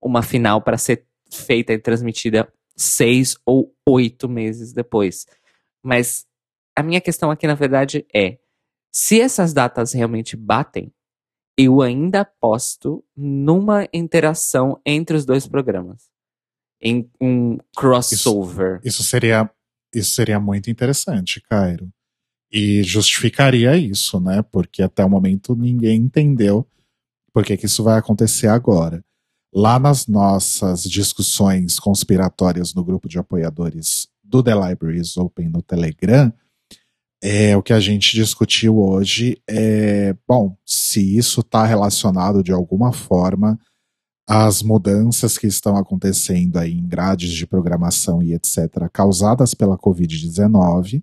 [0.00, 5.26] uma final para ser feita e transmitida seis ou oito meses depois.
[5.82, 6.26] Mas
[6.76, 8.38] a minha questão aqui, na verdade, é:
[8.92, 10.92] se essas datas realmente batem,
[11.56, 16.08] eu ainda aposto numa interação entre os dois programas.
[16.82, 18.80] Em um crossover.
[18.82, 19.50] Isso seria,
[19.94, 21.90] isso seria muito interessante, Cairo.
[22.52, 24.42] E justificaria isso, né?
[24.42, 26.66] Porque até o momento ninguém entendeu
[27.32, 29.04] por que, que isso vai acontecer agora.
[29.52, 36.32] Lá nas nossas discussões conspiratórias no grupo de apoiadores do The Libraries Open no Telegram,
[37.22, 42.92] é, o que a gente discutiu hoje é, bom, se isso está relacionado de alguma
[42.92, 43.58] forma
[44.26, 51.02] às mudanças que estão acontecendo aí em grades de programação e etc., causadas pela Covid-19,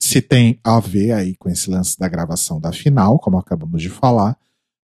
[0.00, 3.90] se tem a ver aí com esse lance da gravação da final, como acabamos de
[3.90, 4.36] falar,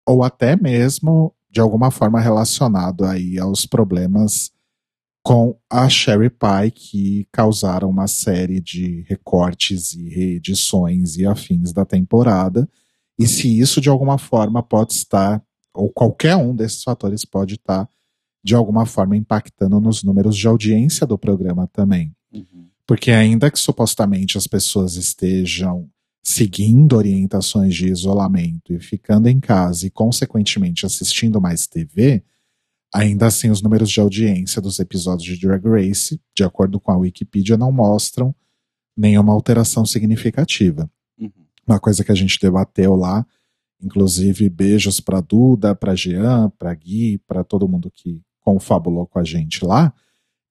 [0.06, 4.52] ou até mesmo de alguma forma relacionado aí aos problemas
[5.24, 11.86] com a Sherry Pie que causaram uma série de recortes e reedições e afins da
[11.86, 12.70] temporada,
[13.18, 15.42] e se isso de alguma forma pode estar,
[15.74, 17.90] ou qualquer um desses fatores pode estar
[18.44, 22.14] de alguma forma impactando nos números de audiência do programa também.
[22.88, 25.90] Porque ainda que supostamente as pessoas estejam
[26.24, 32.24] seguindo orientações de isolamento e ficando em casa e, consequentemente, assistindo mais TV,
[32.94, 36.98] ainda assim os números de audiência dos episódios de Drag Race, de acordo com a
[36.98, 38.34] Wikipedia, não mostram
[38.98, 40.90] nenhuma alteração significativa.
[41.20, 41.32] Uhum.
[41.68, 43.26] Uma coisa que a gente debateu lá,
[43.82, 49.24] inclusive beijos para Duda, para Jean, para Gui, para todo mundo que confabulou com a
[49.24, 49.94] gente lá,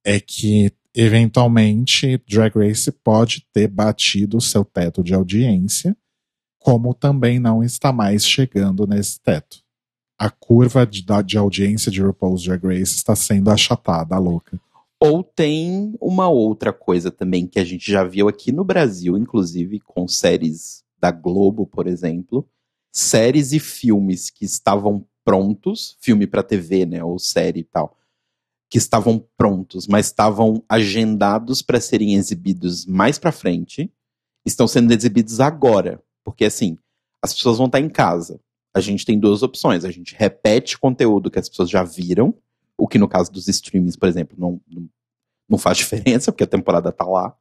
[0.05, 5.97] é que eventualmente Drag Race pode ter batido o seu teto de audiência,
[6.59, 9.63] como também não está mais chegando nesse teto.
[10.19, 14.59] A curva de, de audiência de RuPaul's Drag Race está sendo achatada, louca.
[15.01, 19.81] Ou tem uma outra coisa também que a gente já viu aqui no Brasil, inclusive
[19.81, 22.49] com séries da Globo, por exemplo,
[22.91, 27.97] séries e filmes que estavam prontos, filme para TV, né, ou série e tal,
[28.75, 33.89] que estavam prontos, mas estavam agendados para serem exibidos mais para frente,
[34.45, 36.77] estão sendo exibidos agora, porque assim,
[37.23, 38.41] as pessoas vão estar em casa.
[38.75, 42.35] A gente tem duas opções, a gente repete conteúdo que as pessoas já viram,
[42.77, 44.89] o que no caso dos streamings, por exemplo, não, não,
[45.51, 47.33] não faz diferença, porque a temporada tá lá.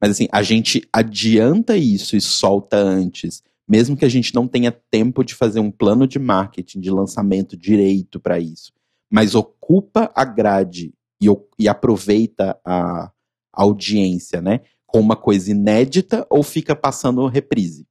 [0.00, 4.72] Mas assim, a gente adianta isso e solta antes, mesmo que a gente não tenha
[4.72, 8.72] tempo de fazer um plano de marketing, de lançamento direito para isso.
[9.10, 11.26] Mas ocupa a grade e,
[11.58, 13.10] e aproveita a
[13.52, 14.60] audiência, né?
[14.86, 17.86] Com uma coisa inédita ou fica passando reprise.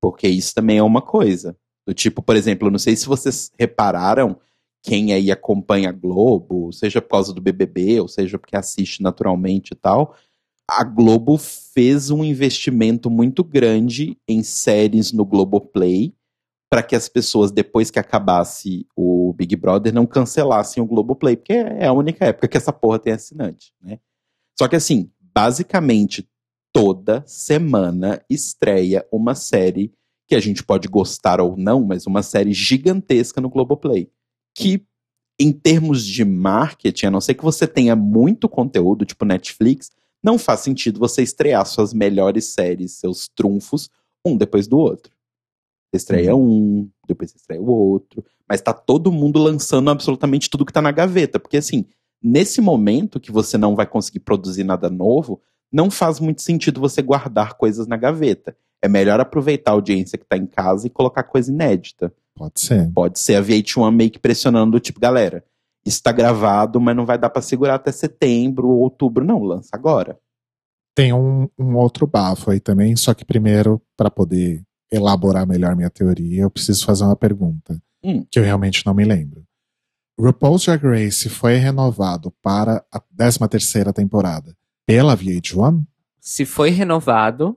[0.00, 1.56] Porque isso também é uma coisa.
[1.86, 4.38] Do tipo, por exemplo, não sei se vocês repararam,
[4.82, 9.72] quem aí acompanha a Globo, seja por causa do BBB, ou seja porque assiste naturalmente
[9.72, 10.14] e tal,
[10.68, 16.14] a Globo fez um investimento muito grande em séries no Globoplay
[16.70, 21.52] para que as pessoas, depois que acabasse o Big Brother, não cancelassem o Globoplay, porque
[21.52, 23.98] é a única época que essa porra tem assinante, né?
[24.58, 26.28] Só que assim, basicamente
[26.72, 29.92] toda semana estreia uma série
[30.26, 34.10] que a gente pode gostar ou não, mas uma série gigantesca no Globoplay
[34.54, 34.84] que
[35.40, 39.90] em termos de marketing, a não ser que você tenha muito conteúdo, tipo Netflix,
[40.22, 43.88] não faz sentido você estrear suas melhores séries, seus trunfos,
[44.26, 45.12] um depois do outro.
[45.92, 46.80] Estreia uhum.
[46.82, 50.92] um, depois estreia o outro, mas tá todo mundo lançando absolutamente tudo que tá na
[50.92, 51.86] gaveta, porque assim,
[52.22, 55.40] nesse momento que você não vai conseguir produzir nada novo,
[55.72, 58.56] não faz muito sentido você guardar coisas na gaveta.
[58.82, 62.12] É melhor aproveitar a audiência que tá em casa e colocar coisa inédita.
[62.34, 62.92] Pode ser.
[62.92, 65.44] Pode ser a VH1 meio que pressionando, tipo, galera,
[65.84, 69.70] isso tá gravado, mas não vai dar para segurar até setembro ou outubro, não, lança
[69.72, 70.18] agora.
[70.94, 75.90] Tem um, um outro bafo aí também, só que primeiro, para poder elaborar melhor minha
[75.90, 78.24] teoria, eu preciso fazer uma pergunta, hum.
[78.30, 79.44] que eu realmente não me lembro.
[80.18, 84.54] RuPaul's Drag Race foi renovado para a 13 terceira temporada
[84.86, 85.84] pela VH1?
[86.20, 87.56] Se foi renovado,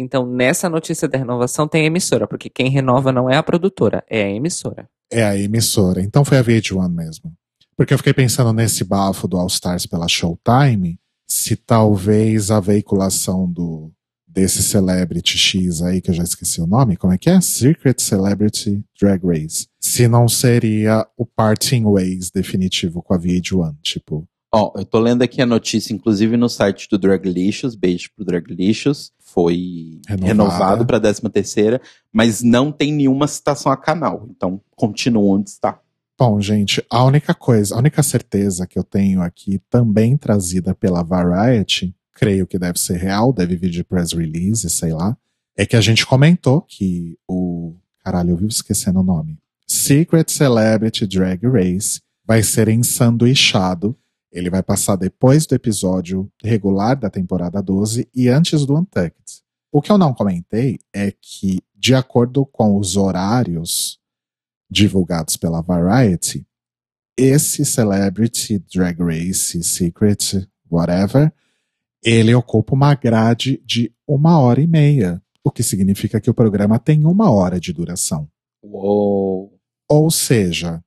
[0.00, 4.02] então, nessa notícia da renovação tem a emissora, porque quem renova não é a produtora,
[4.08, 4.88] é a emissora.
[5.12, 6.00] É a emissora.
[6.00, 7.32] Então foi a VH1 mesmo.
[7.76, 13.50] Porque eu fiquei pensando nesse bafo do All Stars pela Showtime, se talvez a veiculação
[13.50, 13.92] do
[14.32, 17.40] desse Celebrity X aí, que eu já esqueci o nome, como é que é?
[17.40, 19.66] Secret Celebrity Drag Race.
[19.80, 25.22] Se não seria o parting ways definitivo com a VH1, tipo, Ó, eu tô lendo
[25.22, 30.26] aqui a notícia, inclusive no site do Draglicious, beijo pro Draglicious, foi Renovada.
[30.26, 31.80] renovado pra 13 terceira,
[32.12, 35.80] mas não tem nenhuma citação a canal, então continua onde está.
[36.18, 41.02] Bom, gente, a única coisa, a única certeza que eu tenho aqui, também trazida pela
[41.02, 45.16] Variety, creio que deve ser real, deve vir de press release, sei lá,
[45.56, 47.76] é que a gente comentou que o.
[48.02, 49.38] Caralho, eu vivo esquecendo o nome.
[49.66, 53.96] Secret Celebrity Drag Race vai ser ensanduichado
[54.32, 59.42] ele vai passar depois do episódio regular da temporada 12 e antes do Untucked.
[59.72, 63.98] O que eu não comentei é que, de acordo com os horários
[64.70, 66.46] divulgados pela Variety,
[67.16, 71.32] esse Celebrity Drag Race Secret, whatever,
[72.02, 76.78] ele ocupa uma grade de uma hora e meia, o que significa que o programa
[76.78, 78.28] tem uma hora de duração.
[78.62, 79.58] Uou.
[79.88, 80.82] Ou seja,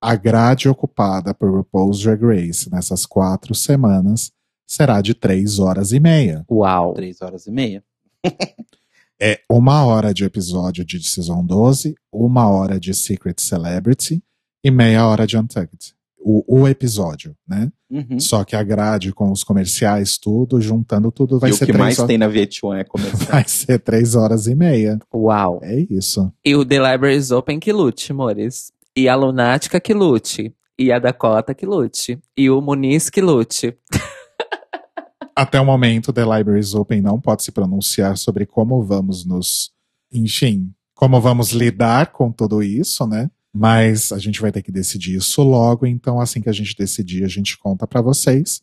[0.00, 4.32] a grade ocupada por RuPaul's Drag Race nessas quatro semanas
[4.66, 6.44] será de três horas e meia.
[6.50, 6.94] Uau!
[6.94, 7.84] Três horas e meia.
[9.20, 14.22] é uma hora de episódio de Season 12, uma hora de Secret Celebrity
[14.64, 15.94] e meia hora de Untucked.
[16.22, 17.72] O, o episódio, né?
[17.90, 18.20] Uhum.
[18.20, 21.72] Só que a grade com os comerciais, tudo, juntando tudo, vai e ser o que
[21.72, 22.08] mais horas...
[22.08, 23.26] tem na VH1 é comercial.
[23.32, 24.98] Vai ser três horas e meia.
[25.12, 25.60] Uau!
[25.62, 26.32] É isso.
[26.44, 28.70] E o The Libraries Open que lute, amores.
[28.96, 30.54] E a Lunática que lute.
[30.78, 32.18] E a Dakota que lute.
[32.36, 33.76] E o Muniz que lute.
[35.34, 39.70] Até o momento, The Libraries Open não pode se pronunciar sobre como vamos nos.
[40.12, 43.30] Enfim, como vamos lidar com tudo isso, né?
[43.52, 47.24] Mas a gente vai ter que decidir isso logo, então assim que a gente decidir,
[47.24, 48.62] a gente conta para vocês.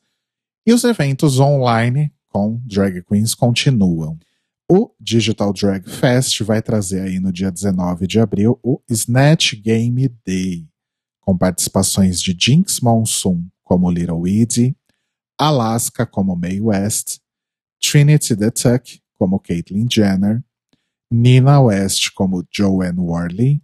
[0.65, 4.17] E os eventos online com drag queens continuam.
[4.69, 10.09] O Digital Drag Fest vai trazer aí no dia 19 de abril o Snatch Game
[10.25, 10.67] Day,
[11.21, 14.75] com participações de Jinx Monsoon como Little Weedy,
[15.39, 17.19] Alaska como Mae West,
[17.81, 20.43] Trinity the Tuck como Caitlyn Jenner,
[21.09, 23.63] Nina West como Joanne Worley,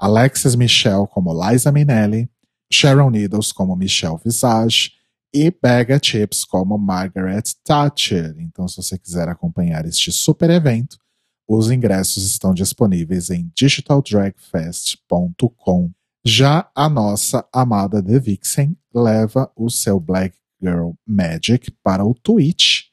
[0.00, 2.30] Alexis Michelle como Liza Minnelli,
[2.72, 4.92] Sharon Needles como Michelle Visage
[5.32, 8.34] e Bega Chips como Margaret Thatcher.
[8.38, 10.96] Então, se você quiser acompanhar este super evento,
[11.46, 15.90] os ingressos estão disponíveis em digitaldragfest.com.
[16.24, 22.84] Já a nossa amada The Vixen leva o seu Black Girl Magic para o Twitch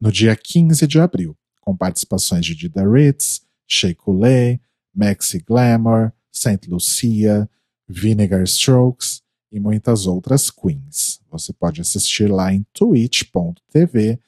[0.00, 4.60] no dia 15 de abril, com participações de Dida Ritz, Shea Coulee,
[4.94, 7.48] Maxi Glamour, Saint Lucia,
[7.88, 11.20] Vinegar Strokes e muitas outras queens.
[11.30, 14.18] Você pode assistir lá em twitch.tv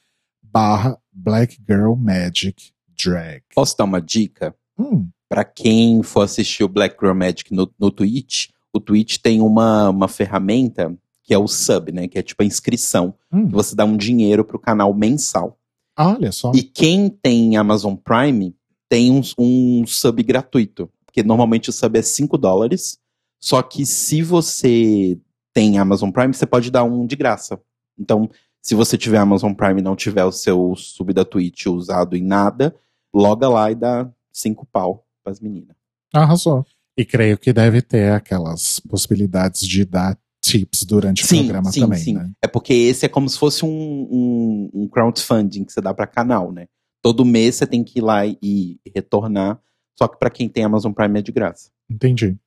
[0.42, 2.72] barra Black Girl Magic
[3.02, 3.42] Drag.
[3.54, 4.54] Posso dar uma dica?
[4.78, 9.40] Hum, Pra quem for assistir o Black Girl Magic no, no Twitch, o Twitch tem
[9.40, 10.92] uma, uma ferramenta
[11.22, 12.08] que é o sub, né?
[12.08, 13.14] Que é tipo a inscrição.
[13.32, 13.46] hum.
[13.50, 15.56] Você dá um dinheiro pro canal mensal.
[15.96, 16.50] Olha só.
[16.52, 18.56] E quem tem Amazon Prime
[18.88, 20.90] tem um, um sub gratuito.
[21.10, 22.98] Porque normalmente o sub é 5 dólares.
[23.40, 25.18] Só que se você
[25.52, 27.60] tem Amazon Prime, você pode dar um de graça.
[27.98, 28.30] Então,
[28.62, 32.22] se você tiver Amazon Prime e não tiver o seu sub da Twitch usado em
[32.22, 32.74] nada,
[33.12, 35.76] loga lá e dá 5 pau pras meninas.
[36.14, 36.64] Arrasou.
[36.96, 41.80] E creio que deve ter aquelas possibilidades de dar tips durante o Sim, programa sim,
[41.80, 42.14] também, sim.
[42.14, 42.30] né?
[42.42, 46.06] É porque esse é como se fosse um, um, um crowdfunding que você dá pra
[46.06, 46.66] canal, né?
[47.02, 49.58] Todo mês você tem que ir lá e retornar.
[50.00, 51.70] Só que pra quem tem Amazon Prime é de graça.
[51.90, 52.38] Entendi.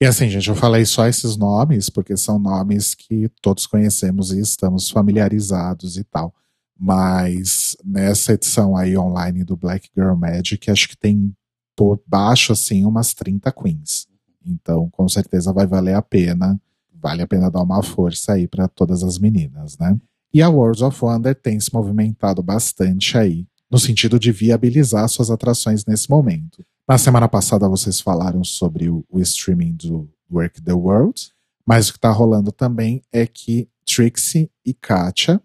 [0.00, 4.40] E assim, gente, eu falei só esses nomes, porque são nomes que todos conhecemos e
[4.40, 6.34] estamos familiarizados e tal.
[6.76, 11.32] Mas nessa edição aí online do Black Girl Magic, acho que tem
[11.76, 14.08] por baixo, assim, umas 30 queens.
[14.44, 16.60] Então, com certeza vai valer a pena.
[16.92, 19.96] Vale a pena dar uma força aí para todas as meninas, né?
[20.34, 25.30] E a Worlds of Wonder tem se movimentado bastante aí, no sentido de viabilizar suas
[25.30, 26.64] atrações nesse momento.
[26.88, 31.34] Na semana passada vocês falaram sobre o, o streaming do Work the World,
[31.66, 35.38] mas o que está rolando também é que Trixie e Katia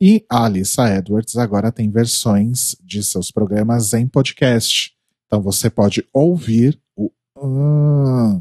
[0.00, 4.96] e a Alissa Edwards agora têm versões de seus programas em podcast.
[5.26, 8.40] Então você pode ouvir o ah,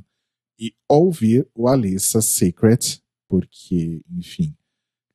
[0.59, 4.55] e ouvir o Alissa Secret, porque, enfim,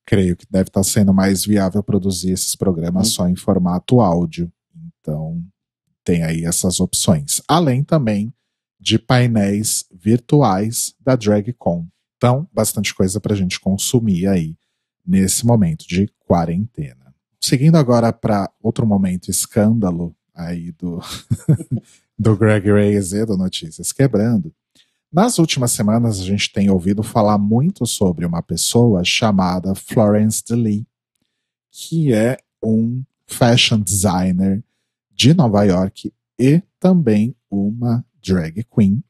[0.04, 3.10] creio que deve estar sendo mais viável produzir esses programas Hum.
[3.12, 4.52] só em formato áudio.
[4.74, 5.40] Então,
[6.04, 7.40] tem aí essas opções.
[7.48, 8.32] Além também
[8.78, 11.86] de painéis virtuais da DragCon.
[12.16, 14.56] Então, bastante coisa para a gente consumir aí
[15.06, 17.14] nesse momento de quarentena.
[17.40, 21.00] Seguindo agora para outro momento escândalo aí do,
[22.18, 24.52] do Greg Reyes e do Notícias Quebrando.
[25.12, 30.86] Nas últimas semanas, a gente tem ouvido falar muito sobre uma pessoa chamada Florence DeLee,
[31.70, 34.64] que é um fashion designer
[35.22, 39.04] de Nova York e também uma drag queen,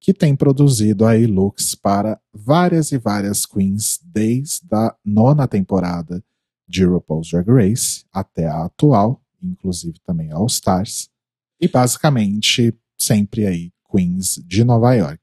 [0.00, 6.20] que tem produzido aí looks para várias e várias queens desde a nona temporada
[6.66, 11.08] de RuPaul's Drag Race até a atual, inclusive também All Stars,
[11.60, 15.22] e basicamente sempre aí queens de Nova York.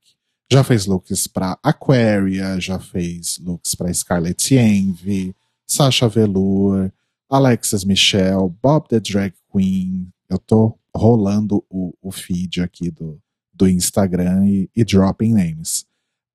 [0.50, 5.36] Já fez looks para Aquaria, já fez looks para Scarlett Envy,
[5.68, 6.94] Sasha Velour,
[7.30, 10.13] Alexis Michelle, Bob the Drag Queen.
[10.34, 13.20] Eu tô rolando o, o feed aqui do,
[13.54, 15.86] do Instagram e, e dropping names.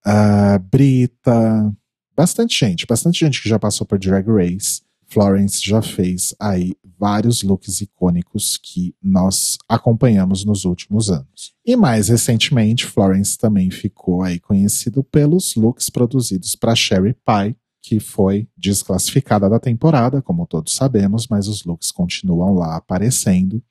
[0.05, 1.75] Ah, Brita,
[2.17, 4.83] bastante gente, bastante gente que já passou por Drag Race.
[5.09, 11.55] Florence já fez aí vários looks icônicos que nós acompanhamos nos últimos anos.
[11.65, 17.99] E mais recentemente, Florence também ficou aí conhecido pelos looks produzidos para Sherry Pie, que
[17.99, 23.63] foi desclassificada da temporada, como todos sabemos, mas os looks continuam lá aparecendo.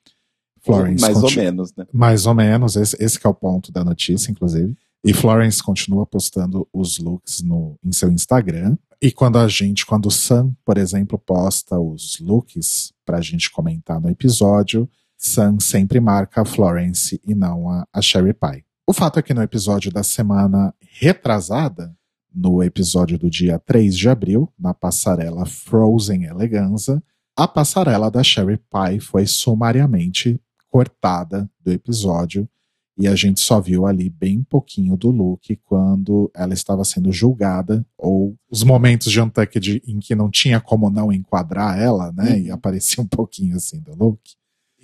[0.68, 1.86] Florence Mais ou menos, né?
[1.92, 4.76] mais ou menos, esse, esse que é o ponto da notícia, inclusive.
[5.04, 8.78] E Florence continua postando os looks no, em seu Instagram.
[9.02, 14.02] E quando a gente, quando o Sam, por exemplo, posta os looks pra gente comentar
[14.02, 18.66] no episódio, Sam sempre marca a Florence e não a, a Sherry Pie.
[18.86, 21.96] O fato é que no episódio da semana retrasada,
[22.34, 27.04] no episódio do dia 3 de abril, na passarela Frozen Eleganza,
[27.36, 30.42] a passarela da Sherry Pie foi sumariamente
[30.78, 32.48] cortada do episódio
[32.96, 37.84] e a gente só viu ali bem pouquinho do look quando ela estava sendo julgada
[37.98, 42.40] ou os momentos de Untucked em que não tinha como não enquadrar ela, né?
[42.40, 44.22] E aparecia um pouquinho assim do look.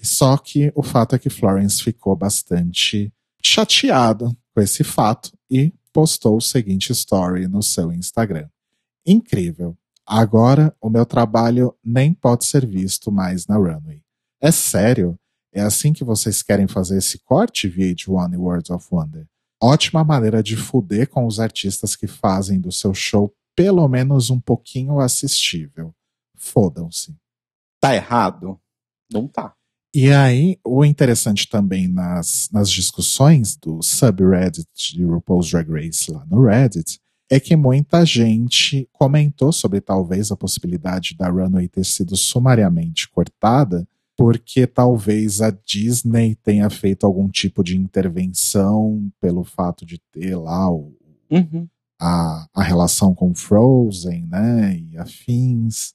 [0.02, 3.14] Só que o fato é que Florence ficou bastante
[3.44, 8.48] chateada com esse fato e postou o seguinte story no seu Instagram.
[9.06, 9.78] Incrível.
[10.08, 14.02] Agora o meu trabalho nem pode ser visto mais na runway.
[14.42, 15.20] É sério?
[15.54, 19.28] É assim que vocês querem fazer esse corte, VH1 e Words of Wonder?
[19.62, 24.40] Ótima maneira de fuder com os artistas que fazem do seu show pelo menos um
[24.40, 25.94] pouquinho assistível.
[26.36, 27.16] Fodam-se.
[27.80, 28.60] Tá errado?
[29.12, 29.54] Não tá.
[29.96, 36.26] E aí, o interessante também nas, nas discussões do subreddit de RuPaul's Drag Race lá
[36.26, 37.00] no Reddit
[37.30, 43.88] é que muita gente comentou sobre talvez a possibilidade da runway ter sido sumariamente cortada,
[44.18, 50.72] porque talvez a Disney tenha feito algum tipo de intervenção pelo fato de ter lá
[50.72, 50.96] o,
[51.32, 51.68] Uhum.
[52.00, 55.94] a, a relação com Frozen, né, e afins.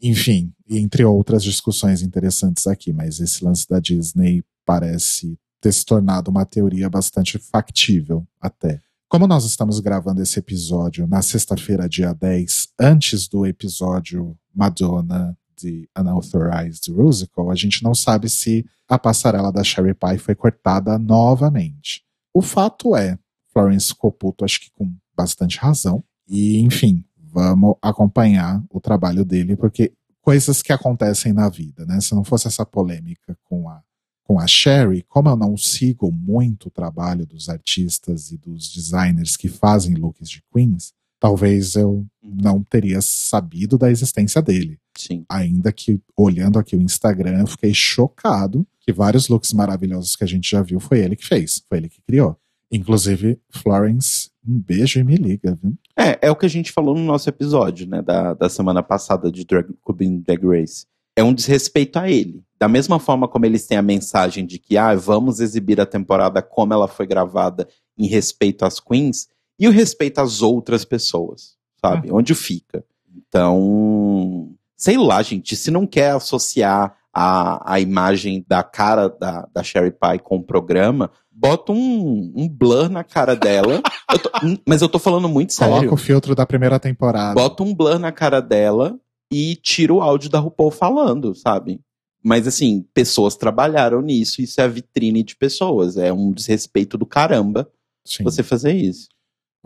[0.00, 6.30] Enfim, entre outras discussões interessantes aqui, mas esse lance da Disney parece ter se tornado
[6.30, 8.80] uma teoria bastante factível até.
[9.08, 15.88] Como nós estamos gravando esse episódio na sexta-feira, dia 10, antes do episódio Madonna de
[15.98, 22.02] Unauthorized Musical, a gente não sabe se a passarela da Sherry Pie foi cortada novamente.
[22.32, 23.18] O fato é,
[23.52, 29.92] Florence Coputo, acho que com bastante razão, e enfim, vamos acompanhar o trabalho dele, porque
[30.20, 32.00] coisas que acontecem na vida, né?
[32.00, 33.82] Se não fosse essa polêmica com a
[34.28, 39.38] com a Sherry, como eu não sigo muito o trabalho dos artistas e dos designers
[39.38, 44.78] que fazem looks de queens, talvez eu não teria sabido da existência dele.
[44.96, 45.24] Sim.
[45.28, 50.26] Ainda que, olhando aqui o Instagram, eu fiquei chocado que vários looks maravilhosos que a
[50.26, 52.36] gente já viu foi ele que fez, foi ele que criou.
[52.70, 55.74] Inclusive, Florence, um beijo e me liga, viu?
[55.98, 59.32] É, é o que a gente falou no nosso episódio, né, da, da semana passada
[59.32, 60.86] de Drag, Cuban Drag Race.
[61.16, 62.42] É um desrespeito a ele.
[62.58, 66.42] Da mesma forma como eles têm a mensagem de que, ah, vamos exibir a temporada
[66.42, 67.66] como ela foi gravada
[67.96, 72.10] em respeito às queens, e o respeito às outras pessoas, sabe?
[72.12, 72.84] Onde fica.
[73.16, 79.62] Então, sei lá, gente, se não quer associar a, a imagem da cara da, da
[79.62, 83.82] Sherry Pie com o programa, bota um, um blur na cara dela.
[84.10, 84.30] Eu tô-
[84.66, 85.74] mas eu tô falando muito sério.
[85.74, 87.34] Coloca o filtro da primeira temporada.
[87.34, 88.98] Bota um blur na cara dela
[89.30, 91.80] e tira o áudio da RuPaul falando, sabe?
[92.24, 95.98] Mas assim, pessoas trabalharam nisso, isso é a vitrine de pessoas.
[95.98, 97.70] É um desrespeito do caramba
[98.04, 98.24] Sim.
[98.24, 99.08] você fazer isso.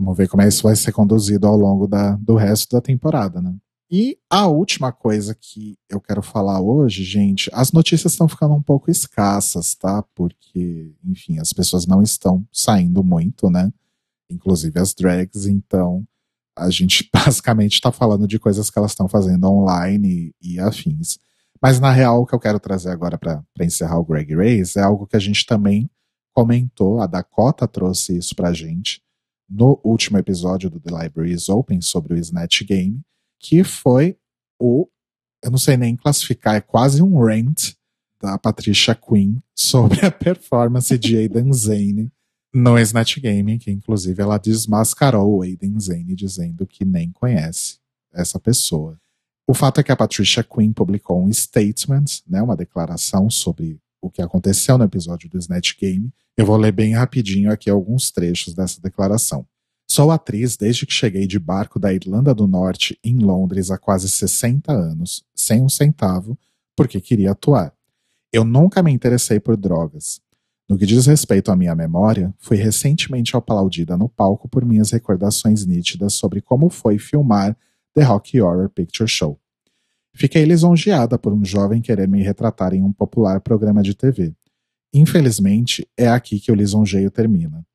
[0.03, 3.41] Vamos ver como é isso vai ser conduzido ao longo da, do resto da temporada,
[3.41, 3.55] né?
[3.89, 8.61] E a última coisa que eu quero falar hoje, gente, as notícias estão ficando um
[8.61, 10.03] pouco escassas, tá?
[10.13, 13.71] Porque, enfim, as pessoas não estão saindo muito, né?
[14.29, 16.05] Inclusive as drags, então
[16.57, 21.17] a gente basicamente está falando de coisas que elas estão fazendo online e, e afins.
[21.61, 24.81] Mas na real, o que eu quero trazer agora para encerrar o Greg Race é
[24.81, 25.89] algo que a gente também
[26.33, 29.02] comentou, a Dakota trouxe isso pra gente
[29.53, 33.01] no último episódio do The Library is Open sobre o Snatch Game,
[33.39, 34.17] que foi
[34.59, 34.87] o.
[35.43, 37.73] Eu não sei nem classificar, é quase um rant
[38.19, 42.11] da Patricia Quinn sobre a performance de Aidan Zane
[42.53, 47.79] no Snatch Game, que inclusive ela desmascarou o Aidan Zane dizendo que nem conhece
[48.13, 48.97] essa pessoa.
[49.45, 54.11] O fato é que a Patricia Quinn publicou um statement, né, uma declaração sobre o
[54.11, 56.13] que aconteceu no episódio do Snatch Game.
[56.35, 59.47] Eu vou ler bem rapidinho aqui alguns trechos dessa declaração.
[59.89, 64.09] Sou atriz desde que cheguei de barco da Irlanda do Norte em Londres há quase
[64.09, 66.37] 60 anos, sem um centavo,
[66.75, 67.73] porque queria atuar.
[68.31, 70.19] Eu nunca me interessei por drogas.
[70.67, 75.65] No que diz respeito à minha memória, fui recentemente aplaudida no palco por minhas recordações
[75.65, 77.55] nítidas sobre como foi filmar
[77.93, 79.39] The Rocky Horror Picture Show.
[80.15, 84.33] Fiquei lisonjeada por um jovem querer me retratar em um popular programa de TV.
[84.93, 87.65] Infelizmente, é aqui que o lisonjeio termina.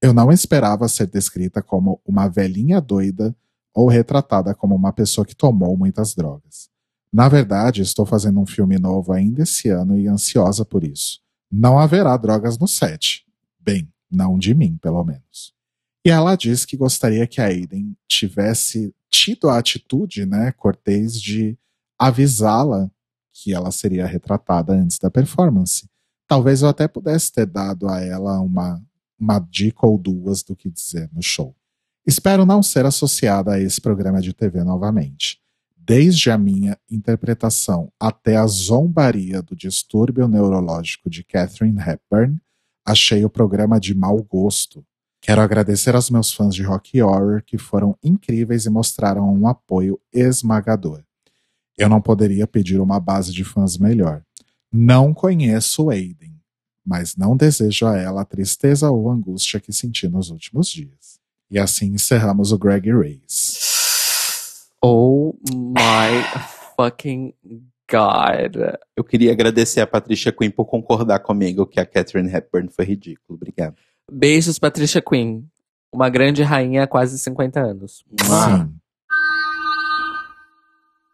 [0.00, 3.34] Eu não esperava ser descrita como uma velhinha doida
[3.74, 6.68] ou retratada como uma pessoa que tomou muitas drogas.
[7.12, 11.20] Na verdade, estou fazendo um filme novo ainda esse ano e ansiosa por isso.
[11.50, 13.24] Não haverá drogas no set.
[13.58, 15.52] Bem, não de mim, pelo menos.
[16.04, 21.58] E ela diz que gostaria que a Aiden tivesse tido a atitude, né, cortês de
[21.98, 22.90] avisá-la
[23.32, 25.88] que ela seria retratada antes da performance.
[26.26, 28.82] Talvez eu até pudesse ter dado a ela uma,
[29.18, 31.54] uma dica ou duas do que dizer no show.
[32.06, 35.40] Espero não ser associada a esse programa de TV novamente.
[35.76, 42.38] Desde a minha interpretação até a zombaria do distúrbio neurológico de Catherine Hepburn,
[42.84, 44.84] achei o programa de mau gosto.
[45.20, 49.98] Quero agradecer aos meus fãs de Rock Horror que foram incríveis e mostraram um apoio
[50.12, 51.02] esmagador.
[51.78, 54.22] Eu não poderia pedir uma base de fãs melhor.
[54.70, 56.34] Não conheço Aiden,
[56.84, 61.20] mas não desejo a ela a tristeza ou angústia que senti nos últimos dias.
[61.48, 63.60] E assim encerramos o Greg Race.
[64.82, 66.22] Oh my
[66.76, 67.32] fucking
[67.90, 68.56] god.
[68.96, 73.36] Eu queria agradecer a Patricia Quinn por concordar comigo que a Catherine Hepburn foi ridículo.
[73.36, 73.76] Obrigado.
[74.10, 75.44] Beijos, Patricia Quinn.
[75.92, 78.04] Uma grande rainha há quase 50 anos.
[78.20, 78.77] Sim.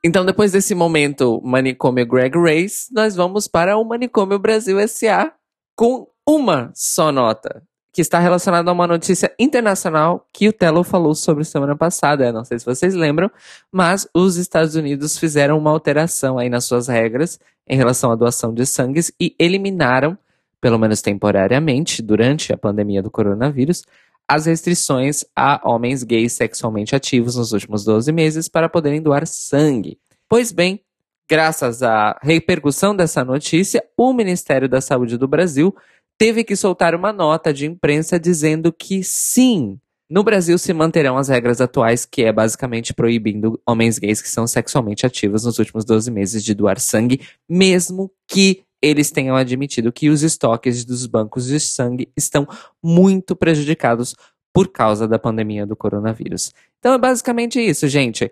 [0.07, 5.33] Então, depois desse momento manicômio Greg Race, nós vamos para o Manicômio Brasil SA
[5.75, 11.15] com uma só nota, que está relacionada a uma notícia internacional que o Telo falou
[11.15, 12.31] sobre semana passada.
[12.31, 13.31] Não sei se vocês lembram,
[13.73, 18.53] mas os Estados Unidos fizeram uma alteração aí nas suas regras em relação à doação
[18.53, 20.19] de sangues e eliminaram,
[20.61, 23.83] pelo menos temporariamente, durante a pandemia do coronavírus,
[24.29, 29.99] as restrições a homens gays sexualmente ativos nos últimos 12 meses para poderem doar sangue.
[30.29, 30.81] Pois bem,
[31.29, 35.75] graças à repercussão dessa notícia, o Ministério da Saúde do Brasil
[36.19, 41.29] teve que soltar uma nota de imprensa dizendo que sim, no Brasil se manterão as
[41.29, 46.11] regras atuais, que é basicamente proibindo homens gays que são sexualmente ativos nos últimos 12
[46.11, 51.59] meses de doar sangue, mesmo que eles tenham admitido que os estoques dos bancos de
[51.59, 52.47] sangue estão
[52.83, 54.15] muito prejudicados
[54.53, 56.53] por causa da pandemia do coronavírus.
[56.79, 58.31] Então é basicamente isso, gente.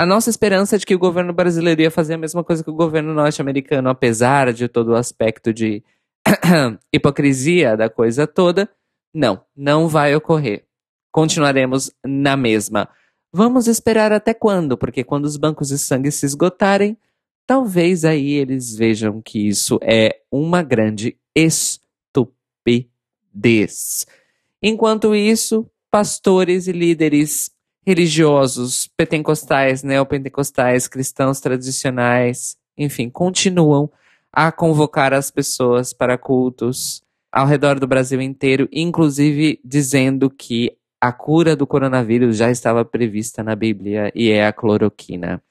[0.00, 2.70] A nossa esperança é de que o governo brasileiro ia fazer a mesma coisa que
[2.70, 5.84] o governo norte-americano, apesar de todo o aspecto de
[6.90, 8.70] hipocrisia da coisa toda,
[9.14, 10.64] não, não vai ocorrer.
[11.12, 12.88] Continuaremos na mesma.
[13.30, 14.78] Vamos esperar até quando?
[14.78, 16.96] Porque quando os bancos de sangue se esgotarem,
[17.52, 22.86] talvez aí eles vejam que isso é uma grande estupidez.
[24.62, 27.50] Enquanto isso, pastores e líderes
[27.86, 33.92] religiosos, pentecostais, neopentecostais, cristãos tradicionais, enfim, continuam
[34.32, 41.12] a convocar as pessoas para cultos ao redor do Brasil inteiro, inclusive dizendo que a
[41.12, 45.42] cura do coronavírus já estava prevista na Bíblia e é a cloroquina.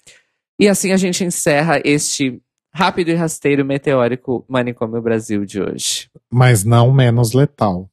[0.62, 2.40] E assim a gente encerra este
[2.72, 6.08] rápido e rasteiro meteórico Manicômio Brasil de hoje.
[6.32, 7.90] Mas não menos letal.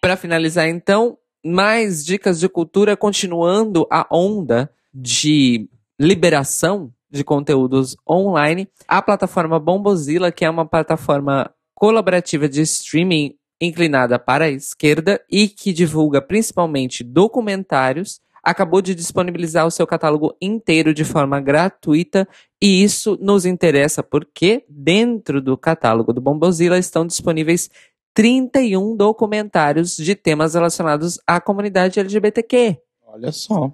[0.00, 1.16] Para finalizar, então,
[1.46, 8.66] mais dicas de cultura, continuando a onda de liberação de conteúdos online.
[8.88, 15.46] A plataforma Bombozilla, que é uma plataforma colaborativa de streaming inclinada para a esquerda e
[15.46, 22.28] que divulga principalmente documentários acabou de disponibilizar o seu catálogo inteiro de forma gratuita
[22.60, 27.70] e isso nos interessa porque dentro do catálogo do Bombozilla estão disponíveis
[28.14, 32.78] 31 documentários de temas relacionados à comunidade LGBTQ.
[33.06, 33.72] Olha só.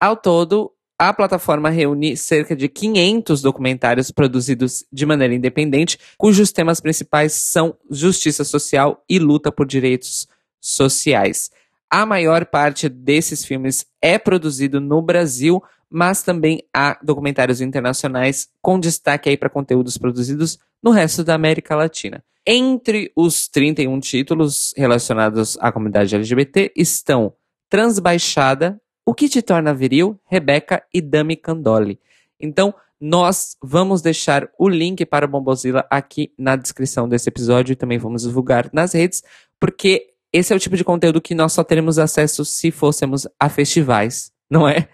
[0.00, 6.80] Ao todo, a plataforma reúne cerca de 500 documentários produzidos de maneira independente, cujos temas
[6.80, 10.28] principais são justiça social e luta por direitos
[10.60, 11.50] sociais.
[11.96, 18.80] A maior parte desses filmes é produzido no Brasil, mas também há documentários internacionais com
[18.80, 22.20] destaque aí para conteúdos produzidos no resto da América Latina.
[22.44, 27.32] Entre os 31 títulos relacionados à comunidade LGBT estão
[27.68, 32.00] Transbaixada, O que te torna viril, Rebeca e Dami Candoli.
[32.40, 37.76] Então, nós vamos deixar o link para o Bombozilla aqui na descrição desse episódio e
[37.76, 39.22] também vamos divulgar nas redes,
[39.60, 43.48] porque esse é o tipo de conteúdo que nós só teremos acesso se fôssemos a
[43.48, 44.88] festivais, não é?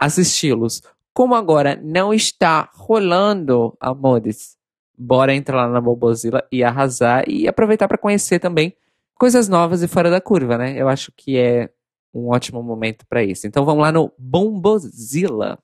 [0.00, 0.80] Assisti-los.
[1.12, 4.56] Como agora não está rolando, amores,
[4.96, 8.74] bora entrar lá na Bobozilla e arrasar e aproveitar para conhecer também
[9.14, 10.80] coisas novas e fora da curva, né?
[10.80, 11.68] Eu acho que é
[12.14, 13.46] um ótimo momento para isso.
[13.46, 15.58] Então vamos lá no Bombozilla.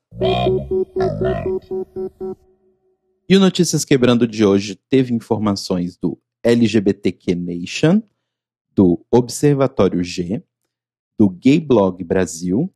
[3.27, 7.99] E o Notícias Quebrando de hoje teve informações do LGBTQ Nation,
[8.75, 10.43] do Observatório G,
[11.17, 12.71] do Gay Blog Brasil,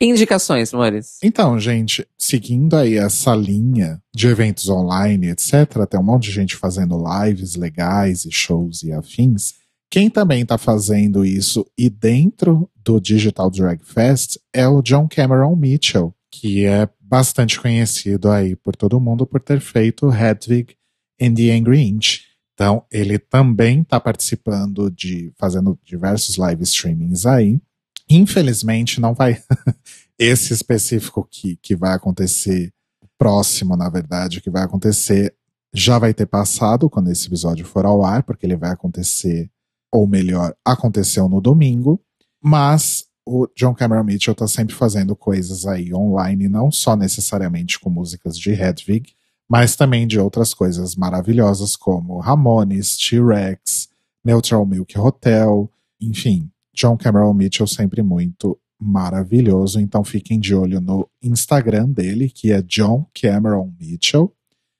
[0.00, 1.18] Indicações, Mores.
[1.22, 6.56] Então, gente, seguindo aí essa linha de eventos online, etc., tem um monte de gente
[6.56, 9.54] fazendo lives legais e shows e afins.
[9.90, 15.56] Quem também está fazendo isso e dentro do Digital Drag Fest é o John Cameron
[15.56, 20.74] Mitchell, que é bastante conhecido aí por todo mundo por ter feito Hedwig
[21.20, 22.20] and the Angry Inch.
[22.54, 27.60] Então, ele também está participando de fazendo diversos live streamings aí.
[28.08, 29.42] Infelizmente, não vai.
[30.18, 32.72] Esse específico que, que vai acontecer,
[33.18, 35.34] próximo, na verdade, que vai acontecer,
[35.72, 39.50] já vai ter passado quando esse episódio for ao ar, porque ele vai acontecer,
[39.92, 42.00] ou melhor, aconteceu no domingo.
[42.42, 47.90] Mas o John Cameron Mitchell está sempre fazendo coisas aí online, não só necessariamente com
[47.90, 49.12] músicas de Hedwig,
[49.48, 53.88] mas também de outras coisas maravilhosas como Ramones, T-Rex,
[54.24, 61.08] Neutral Milk Hotel, enfim, John Cameron Mitchell sempre muito maravilhoso, então fiquem de olho no
[61.22, 64.30] Instagram dele, que é John Cameron Mitchell.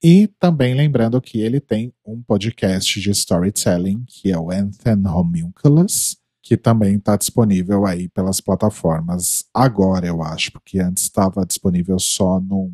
[0.02, 6.18] E também lembrando que ele tem um podcast de storytelling, que é o Anthem Homunculus,
[6.42, 12.38] que também está disponível aí pelas plataformas agora, eu acho, porque antes estava disponível só
[12.38, 12.72] num,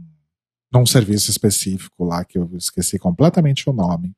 [0.73, 4.13] num serviço específico lá, que eu esqueci completamente o nome,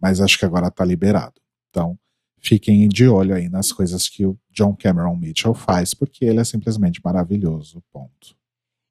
[0.00, 1.40] mas acho que agora está liberado.
[1.70, 1.98] Então,
[2.42, 6.44] fiquem de olho aí nas coisas que o John Cameron Mitchell faz, porque ele é
[6.44, 7.82] simplesmente maravilhoso.
[7.92, 8.36] Ponto.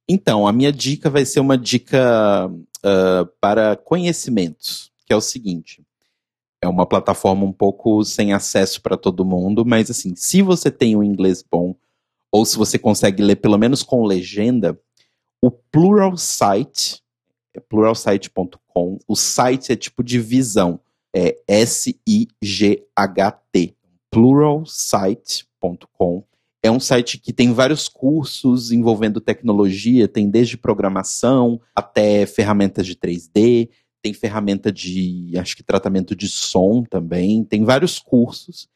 [0.10, 5.84] Então, a minha dica vai ser uma dica uh, para conhecimentos, que é o seguinte.
[6.62, 10.96] É uma plataforma um pouco sem acesso para todo mundo, mas assim, se você tem
[10.96, 11.76] um inglês bom,
[12.32, 14.80] ou se você consegue ler pelo menos com legenda,
[15.42, 17.02] o Plural Site,
[17.54, 20.80] é pluralsite.com, o site é tipo divisão,
[21.14, 22.36] é S-I-G-H-T,
[26.64, 32.96] É um site que tem vários cursos envolvendo tecnologia, tem desde programação até ferramentas de
[32.96, 33.70] 3D,
[34.02, 38.68] tem ferramenta de, acho que tratamento de som também, tem vários cursos.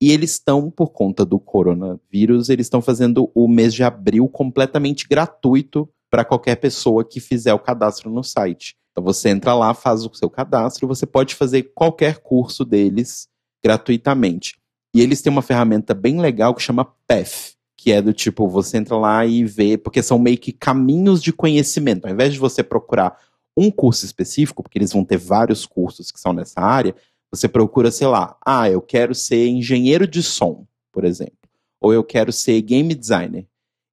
[0.00, 5.06] E eles estão, por conta do coronavírus, eles estão fazendo o mês de abril completamente
[5.08, 8.76] gratuito para qualquer pessoa que fizer o cadastro no site.
[8.92, 13.28] Então você entra lá, faz o seu cadastro, você pode fazer qualquer curso deles
[13.62, 14.57] gratuitamente.
[14.98, 18.78] E eles têm uma ferramenta bem legal que chama PEF, que é do tipo, você
[18.78, 22.04] entra lá e vê, porque são meio que caminhos de conhecimento.
[22.04, 23.16] Ao invés de você procurar
[23.56, 26.96] um curso específico, porque eles vão ter vários cursos que são nessa área,
[27.30, 31.48] você procura, sei lá, ah, eu quero ser engenheiro de som, por exemplo,
[31.80, 33.46] ou eu quero ser game designer.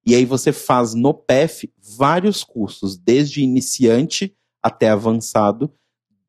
[0.04, 5.72] E aí você faz no PEF vários cursos, desde iniciante até avançado,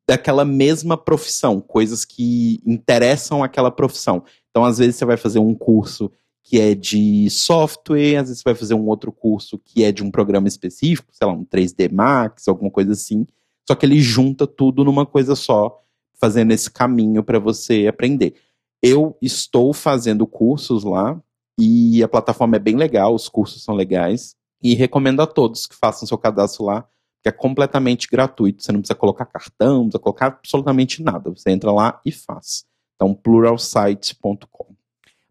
[0.08, 4.24] daquela mesma profissão, coisas que interessam aquela profissão.
[4.58, 6.10] Então, às vezes, você vai fazer um curso
[6.42, 10.02] que é de software, às vezes você vai fazer um outro curso que é de
[10.02, 13.24] um programa específico, sei lá, um 3D Max, alguma coisa assim.
[13.68, 15.80] Só que ele junta tudo numa coisa só,
[16.20, 18.34] fazendo esse caminho para você aprender.
[18.82, 21.22] Eu estou fazendo cursos lá
[21.56, 25.76] e a plataforma é bem legal, os cursos são legais e recomendo a todos que
[25.76, 26.84] façam seu cadastro lá,
[27.22, 28.64] que é completamente gratuito.
[28.64, 31.30] Você não precisa colocar cartão, não precisa colocar absolutamente nada.
[31.30, 32.66] Você entra lá e faz.
[32.98, 34.66] Então, pluralsite.com.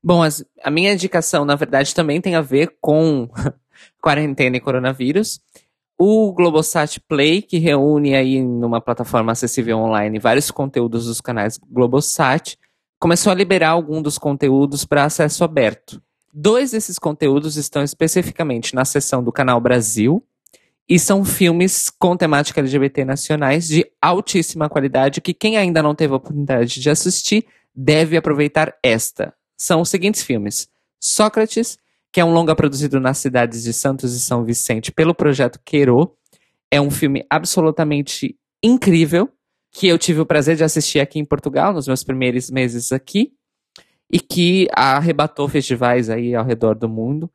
[0.02, 3.30] Bom, as, a minha indicação, na verdade, também tem a ver com
[4.02, 5.42] quarentena e coronavírus.
[6.00, 12.58] O Globosat Play, que reúne aí numa plataforma acessível online vários conteúdos dos canais Globosat,
[12.98, 16.02] começou a liberar algum dos conteúdos para acesso aberto.
[16.34, 20.24] Dois desses conteúdos estão especificamente na seção do canal Brasil
[20.88, 26.14] e são filmes com temática LGBT nacionais de altíssima qualidade que quem ainda não teve
[26.14, 27.46] a oportunidade de assistir
[27.78, 29.32] deve aproveitar esta.
[29.56, 30.68] São os seguintes filmes:
[31.00, 31.78] Sócrates,
[32.12, 36.18] que é um longa produzido nas cidades de Santos e São Vicente pelo projeto Queiro.
[36.72, 39.30] É um filme absolutamente incrível
[39.72, 43.32] que eu tive o prazer de assistir aqui em Portugal nos meus primeiros meses aqui
[44.12, 47.32] e que arrebatou festivais aí ao redor do mundo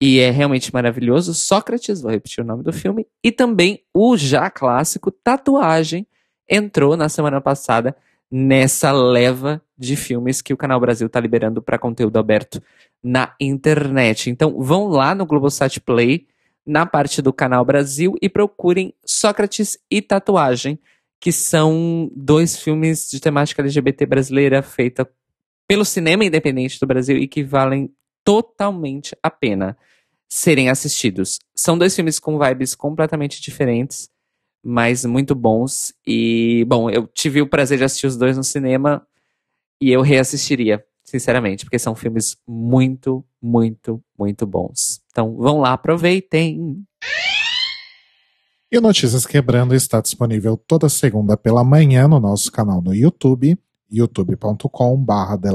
[0.00, 1.32] e é realmente maravilhoso.
[1.32, 6.06] Sócrates, vou repetir o nome do filme, e também o já clássico Tatuagem
[6.48, 7.96] entrou na semana passada
[8.36, 12.60] nessa leva de filmes que o Canal Brasil está liberando para conteúdo aberto
[13.00, 14.28] na internet.
[14.28, 16.26] Então vão lá no Globosat Play,
[16.66, 20.80] na parte do Canal Brasil, e procurem Sócrates e Tatuagem,
[21.20, 25.08] que são dois filmes de temática LGBT brasileira feita
[25.68, 27.88] pelo cinema independente do Brasil e que valem
[28.24, 29.76] totalmente a pena
[30.28, 31.38] serem assistidos.
[31.54, 34.08] São dois filmes com vibes completamente diferentes
[34.64, 35.92] mas muito bons.
[36.06, 39.06] E, bom, eu tive o prazer de assistir os dois no cinema
[39.80, 45.02] e eu reassistiria, sinceramente, porque são filmes muito, muito, muito bons.
[45.10, 46.82] Então, vão lá, aproveitem!
[48.72, 53.58] E o Notícias Quebrando está disponível toda segunda pela manhã no nosso canal no YouTube,
[53.90, 55.50] youtube.com.br The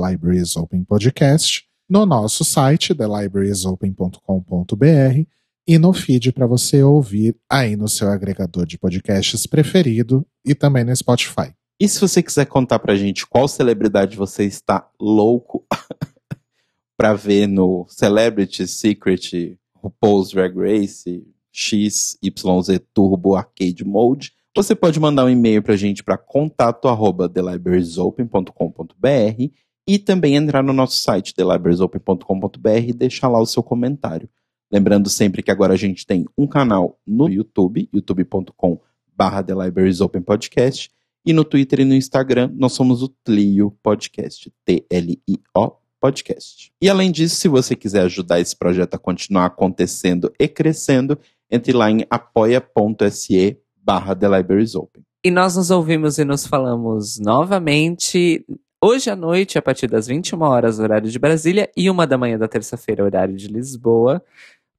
[1.89, 5.38] no nosso site, thelibrariesopen.com.br
[5.69, 10.83] e no feed para você ouvir aí no seu agregador de podcasts preferido e também
[10.83, 11.53] no Spotify.
[11.79, 15.63] E se você quiser contar pra gente qual celebridade você está louco
[16.97, 25.25] para ver no Celebrity Secret RuPaul's Drag Race XYZ Turbo Arcade Mode, você pode mandar
[25.25, 29.51] um e-mail pra gente para contato arroba thelibrariesopen.com.br
[29.87, 34.27] e também entrar no nosso site thelibrariesopen.com.br e deixar lá o seu comentário.
[34.71, 38.79] Lembrando sempre que agora a gente tem um canal no YouTube, youtube.com
[39.15, 40.91] barra The Libraries Open Podcast,
[41.25, 46.71] e no Twitter e no Instagram nós somos o Tlio Podcast, T-L-I-O podcast.
[46.81, 51.19] E além disso, se você quiser ajudar esse projeto a continuar acontecendo e crescendo,
[51.51, 55.03] entre lá em apoia.se barra The Libraries Open.
[55.23, 58.45] E nós nos ouvimos e nos falamos novamente
[58.81, 62.37] hoje à noite, a partir das 21 horas, horário de Brasília, e uma da manhã
[62.37, 64.23] da terça-feira, horário de Lisboa,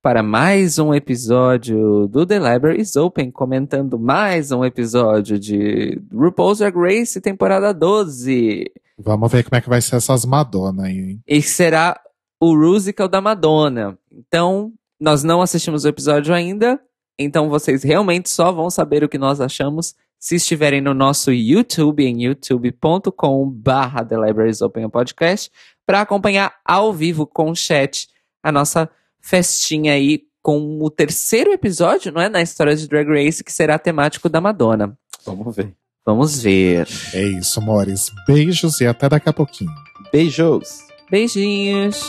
[0.03, 6.75] para mais um episódio do The Libraries Open, comentando mais um episódio de RuPaul's Drag
[6.75, 8.65] Race, temporada 12.
[8.99, 11.23] Vamos ver como é que vai ser essas Madonna aí, hein?
[11.29, 12.01] E será
[12.41, 13.99] o musical da Madonna.
[14.11, 16.81] Então, nós não assistimos o episódio ainda,
[17.19, 22.03] então vocês realmente só vão saber o que nós achamos se estiverem no nosso YouTube,
[22.05, 25.51] em youtube.com barra The Libraries Open Podcast,
[25.87, 28.09] para acompanhar ao vivo com o chat
[28.43, 28.89] a nossa
[29.21, 32.29] festinha aí com o terceiro episódio, não é?
[32.29, 34.97] Na história de Drag Race, que será temático da Madonna.
[35.25, 35.75] Vamos ver.
[36.05, 36.89] Vamos ver.
[37.13, 38.11] É isso, amores.
[38.27, 39.71] Beijos e até daqui a pouquinho.
[40.13, 40.81] Beijos!
[41.11, 42.09] Beijinhos!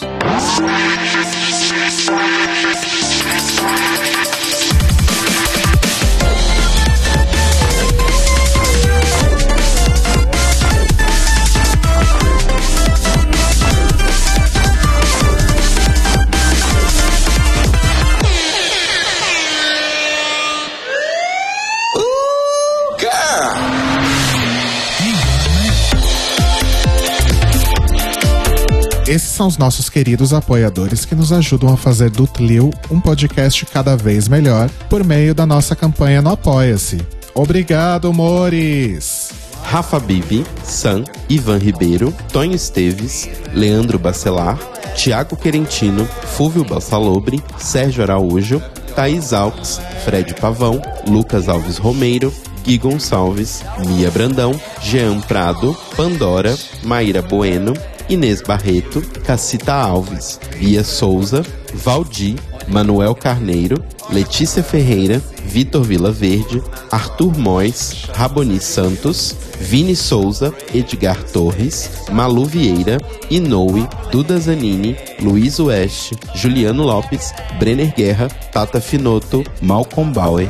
[29.42, 33.98] São os nossos queridos apoiadores que nos ajudam a fazer do Tlil um podcast cada
[33.98, 37.02] vez melhor por meio da nossa campanha no Apoia-se.
[37.34, 39.32] Obrigado, Mores!
[39.64, 44.60] Rafa Bibi, Sam, Ivan Ribeiro, Tonho Esteves, Leandro Bacelar,
[44.96, 48.62] Tiago Querentino, Fúvio Balsalobre, Sérgio Araújo,
[48.96, 52.32] Thaís Alves, Fred Pavão, Lucas Alves Romeiro,
[52.64, 57.74] Gui Gonçalves, Mia Brandão, Jean Prado, Pandora, Maíra Bueno,
[58.12, 61.44] Inês Barreto, Cacita Alves, Bia Souza,
[61.74, 62.36] Valdi,
[62.68, 63.82] Manuel Carneiro,
[64.12, 72.98] Letícia Ferreira, Vitor Vila Verde, Arthur Mois, Raboni Santos, Vini Souza, Edgar Torres, Malu Vieira,
[73.30, 80.50] Inoue, Duda Zanini, Luiz Oeste, Juliano Lopes, Brenner Guerra, Tata Finoto, Malcolm Bauer,